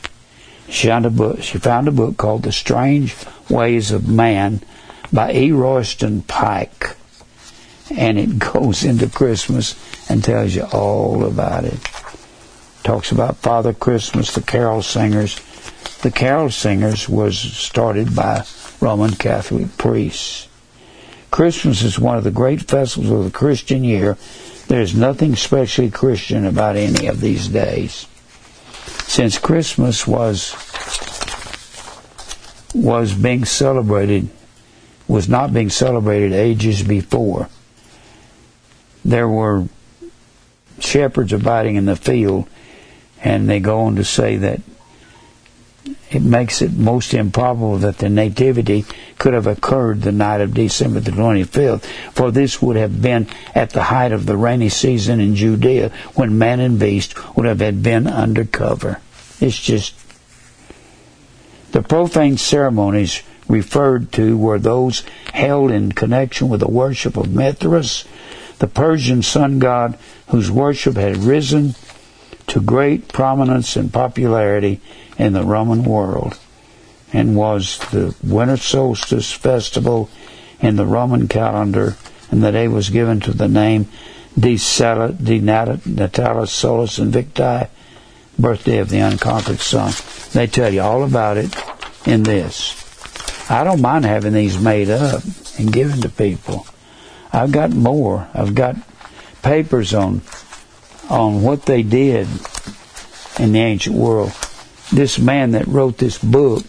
[0.69, 3.15] She found a book, she found a book called The Strange
[3.49, 4.61] Ways of Man
[5.13, 5.51] by E.
[5.51, 6.96] Royston Pike
[7.91, 9.75] and it goes into Christmas
[10.09, 11.79] and tells you all about it.
[12.83, 15.39] Talks about Father Christmas, the carol singers.
[16.01, 18.45] The carol singers was started by
[18.79, 20.47] Roman Catholic priests.
[21.31, 24.17] Christmas is one of the great festivals of the Christian year.
[24.67, 28.07] There's nothing specially Christian about any of these days.
[29.07, 30.55] Since Christmas was
[32.73, 34.29] was being celebrated
[35.07, 37.49] was not being celebrated ages before
[39.07, 39.65] there were
[40.79, 42.47] shepherds abiding in the field,
[43.23, 44.61] and they go on to say that
[46.11, 48.85] it makes it most improbable that the nativity
[49.17, 53.69] could have occurred the night of December the 25th, for this would have been at
[53.71, 58.07] the height of the rainy season in Judea when man and beast would have been
[58.07, 58.99] under cover.
[59.39, 59.95] It's just.
[61.71, 65.03] The profane ceremonies referred to were those
[65.33, 68.05] held in connection with the worship of Mithras,
[68.59, 69.97] the Persian sun god
[70.29, 71.75] whose worship had risen
[72.47, 74.81] to great prominence and popularity
[75.17, 76.37] in the Roman world
[77.13, 80.09] and was the winter solstice festival
[80.59, 81.95] in the Roman calendar,
[82.31, 83.87] and the day was given to the name
[84.37, 87.67] De, Sal- De Natalis Solis Invicti,
[88.37, 89.93] birthday of the unconquered sun.
[90.33, 91.55] They tell you all about it
[92.05, 92.83] in this.
[93.49, 95.23] I don't mind having these made up
[95.57, 96.67] and given to people.
[97.31, 98.27] I've got more.
[98.33, 98.75] I've got
[99.41, 100.21] papers on
[101.09, 102.27] on what they did
[103.39, 104.31] in the ancient world.
[104.91, 106.63] This man that wrote this book,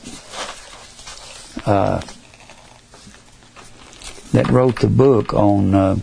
[1.67, 2.01] uh,
[4.33, 5.97] that wrote the book on uh,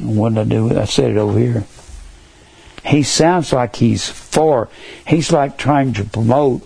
[0.00, 0.78] what did I do?
[0.78, 1.64] I said it over here.
[2.84, 4.68] He sounds like he's for.
[5.06, 6.62] He's like trying to promote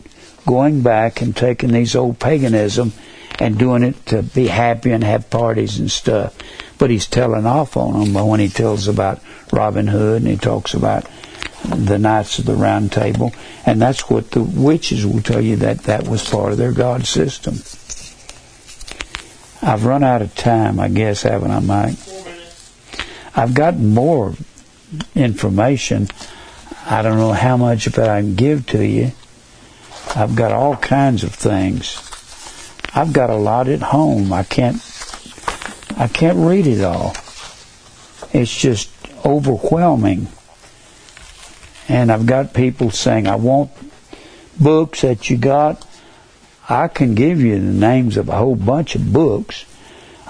[0.47, 2.93] going back and taking these old paganism
[3.39, 6.37] and doing it to be happy and have parties and stuff.
[6.79, 9.21] But he's telling off on them when he tells about
[9.53, 11.07] Robin Hood and he talks about
[11.65, 13.33] the Knights of the Round Table,
[13.65, 17.07] and that's what the witches will tell you that that was part of their god
[17.07, 17.55] system.
[19.63, 21.97] I've run out of time, I guess, haven't I, Mike?
[23.35, 24.35] I've got more
[25.15, 26.09] information.
[26.85, 29.13] I don't know how much of it I can give to you.
[30.17, 32.11] I've got all kinds of things.
[32.94, 34.32] I've got a lot at home.
[34.32, 34.77] I can't
[35.97, 37.14] I can't read it all.
[38.32, 38.90] It's just
[39.24, 40.28] overwhelming.
[41.89, 43.70] And I've got people saying, I want
[44.59, 45.86] books that you got.
[46.69, 49.64] I can give you the names of a whole bunch of books.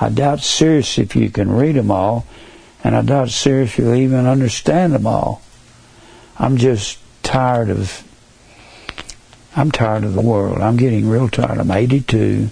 [0.00, 2.26] I doubt seriously if you can read them all,
[2.82, 5.42] and I doubt seriously if you'll even understand them all.
[6.38, 8.02] I'm just tired of
[9.54, 10.58] I'm tired of the world.
[10.58, 11.58] I'm getting real tired.
[11.58, 12.48] I'm 82.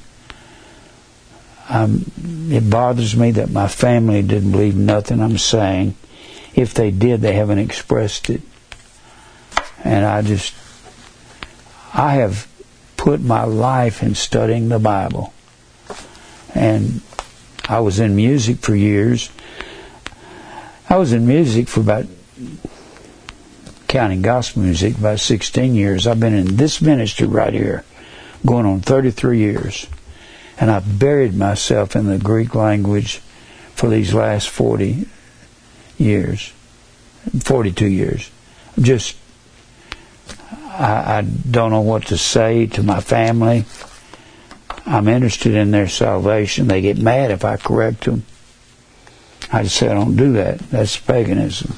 [1.69, 2.11] I'm,
[2.51, 5.95] it bothers me that my family didn't believe nothing I'm saying.
[6.55, 8.43] If they did, they haven't expressed it.
[9.85, 10.55] And I just,
[11.95, 12.47] I have
[12.97, 15.33] put my life in studying the Bible.
[16.55, 17.01] And
[17.69, 19.31] I was in music for years.
[20.89, 22.07] I was in music for about,
[23.91, 26.07] counting gospel music, about 16 years.
[26.07, 27.85] I've been in this ministry right here,
[28.47, 29.89] going on 33 years.
[30.61, 33.17] And I've buried myself in the Greek language
[33.75, 35.09] for these last 40
[35.99, 36.53] years,
[37.41, 38.31] 42 years.
[38.79, 39.17] Just,
[40.69, 43.65] I, I don't know what to say to my family.
[44.87, 46.69] I'm interested in their salvation.
[46.69, 48.25] They get mad if I correct them.
[49.53, 50.61] I just say I don't do that.
[50.71, 51.75] That's paganism.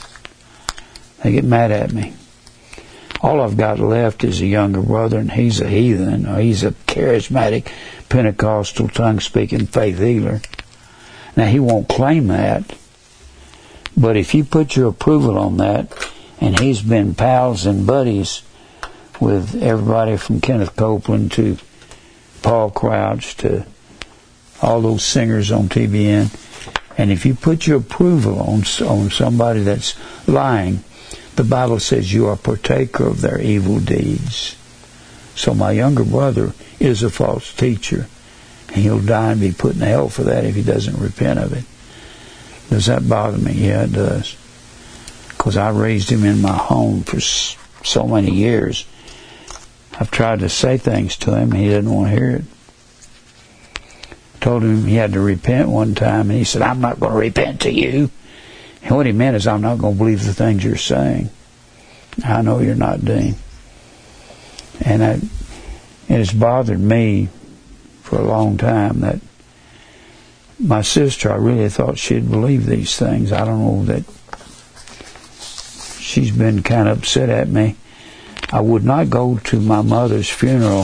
[1.22, 2.14] They get mad at me.
[3.20, 6.72] All I've got left is a younger brother, and he's a heathen, or he's a
[6.72, 7.70] charismatic
[8.08, 10.40] Pentecostal tongue speaking faith healer.
[11.36, 12.76] Now, he won't claim that,
[13.96, 15.92] but if you put your approval on that,
[16.40, 18.42] and he's been pals and buddies
[19.20, 21.56] with everybody from Kenneth Copeland to
[22.42, 23.64] Paul Crouch to
[24.60, 26.36] all those singers on TBN,
[26.98, 29.94] and if you put your approval on on somebody that's
[30.26, 30.82] lying,
[31.36, 34.56] the Bible says you are partaker of their evil deeds.
[35.34, 38.06] So my younger brother is a false teacher.
[38.68, 41.52] And he'll die and be put in hell for that if he doesn't repent of
[41.52, 41.64] it.
[42.70, 43.52] Does that bother me?
[43.52, 44.36] Yeah, it does.
[45.28, 48.86] Because I raised him in my home for so many years.
[49.98, 52.44] I've tried to say things to him, and he didn't want to hear it.
[54.40, 57.18] Told him he had to repent one time, and he said, I'm not going to
[57.18, 58.10] repent to you.
[58.82, 61.30] And what he meant is, I'm not going to believe the things you're saying.
[62.24, 63.36] I know you're not, Dean.
[64.84, 65.12] And I,
[66.08, 67.28] it has bothered me
[68.02, 69.20] for a long time that
[70.58, 73.32] my sister, I really thought she'd believe these things.
[73.32, 74.04] I don't know that
[76.00, 77.76] she's been kind of upset at me.
[78.52, 80.82] I would not go to my mother's funeral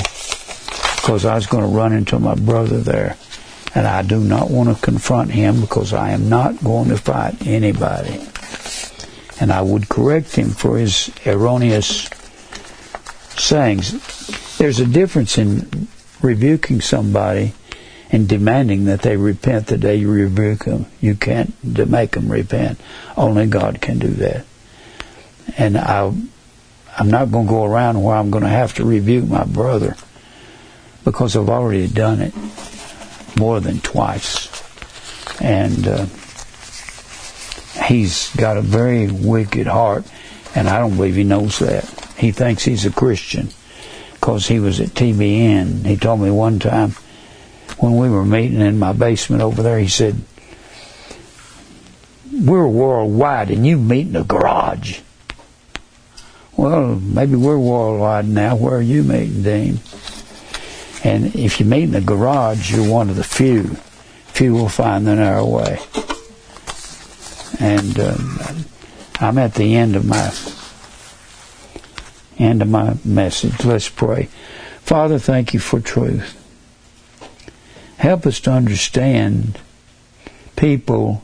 [0.96, 3.16] because I was going to run into my brother there
[3.78, 7.46] and I do not want to confront him because I am not going to fight
[7.46, 8.20] anybody.
[9.40, 12.10] And I would correct him for his erroneous
[13.36, 14.56] sayings.
[14.58, 15.86] There's a difference in
[16.20, 17.52] rebuking somebody
[18.10, 20.86] and demanding that they repent the day you rebuke them.
[21.00, 22.80] You can't make them repent.
[23.16, 24.44] Only God can do that.
[25.56, 26.12] And I,
[26.98, 29.94] I'm not going to go around where I'm going to have to rebuke my brother
[31.04, 32.34] because I've already done it
[33.38, 34.48] more than twice.
[35.40, 36.06] And uh,
[37.86, 40.04] he's got a very wicked heart,
[40.54, 41.84] and I don't believe he knows that.
[42.16, 43.50] He thinks he's a Christian
[44.14, 45.86] because he was at TBN.
[45.86, 46.90] He told me one time
[47.78, 50.16] when we were meeting in my basement over there, he said,
[52.32, 55.00] We're worldwide and you meet in a garage.
[56.56, 58.56] Well, maybe we're worldwide now.
[58.56, 59.80] Where are you meeting, Dean?
[61.04, 63.76] And if you meet in the garage, you're one of the few.
[64.28, 65.78] Few will find the narrow way.
[67.60, 68.38] And um,
[69.20, 70.32] I'm at the end of my
[72.38, 73.64] end of my message.
[73.64, 74.28] Let's pray.
[74.80, 76.34] Father, thank you for truth.
[77.98, 79.58] Help us to understand
[80.56, 81.22] people.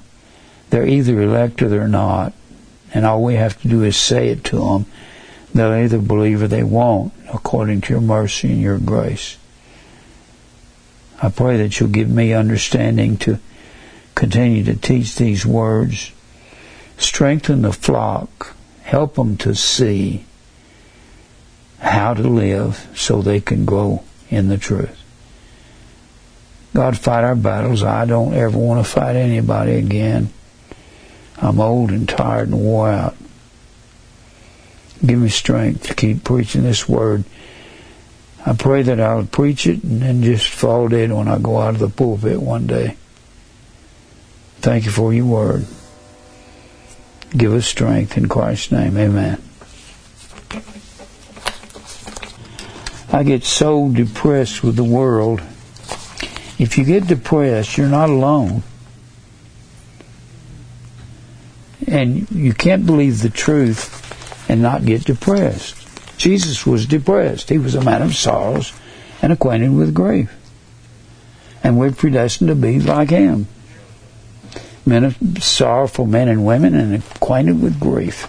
[0.70, 2.32] They're either elect or they're not.
[2.92, 4.86] And all we have to do is say it to them.
[5.54, 9.36] They'll either believe or they won't, according to your mercy and your grace.
[11.24, 13.38] I pray that you'll give me understanding to
[14.14, 16.12] continue to teach these words.
[16.98, 18.54] Strengthen the flock.
[18.82, 20.26] Help them to see
[21.78, 25.02] how to live so they can grow in the truth.
[26.74, 27.82] God, fight our battles.
[27.82, 30.28] I don't ever want to fight anybody again.
[31.38, 33.16] I'm old and tired and wore out.
[35.04, 37.24] Give me strength to keep preaching this word
[38.46, 41.74] I pray that I'll preach it and then just fall dead when I go out
[41.74, 42.96] of the pulpit one day.
[44.60, 45.66] Thank you for your word.
[47.36, 48.96] Give us strength in Christ's name.
[48.98, 49.42] Amen.
[53.12, 55.40] I get so depressed with the world.
[56.58, 58.62] If you get depressed, you're not alone.
[61.86, 65.83] And you can't believe the truth and not get depressed.
[66.16, 67.48] Jesus was depressed.
[67.48, 68.72] He was a man of sorrows
[69.22, 70.32] and acquainted with grief.
[71.62, 73.46] And we're predestined to be like him.
[74.86, 78.28] Men of sorrowful men and women and acquainted with grief.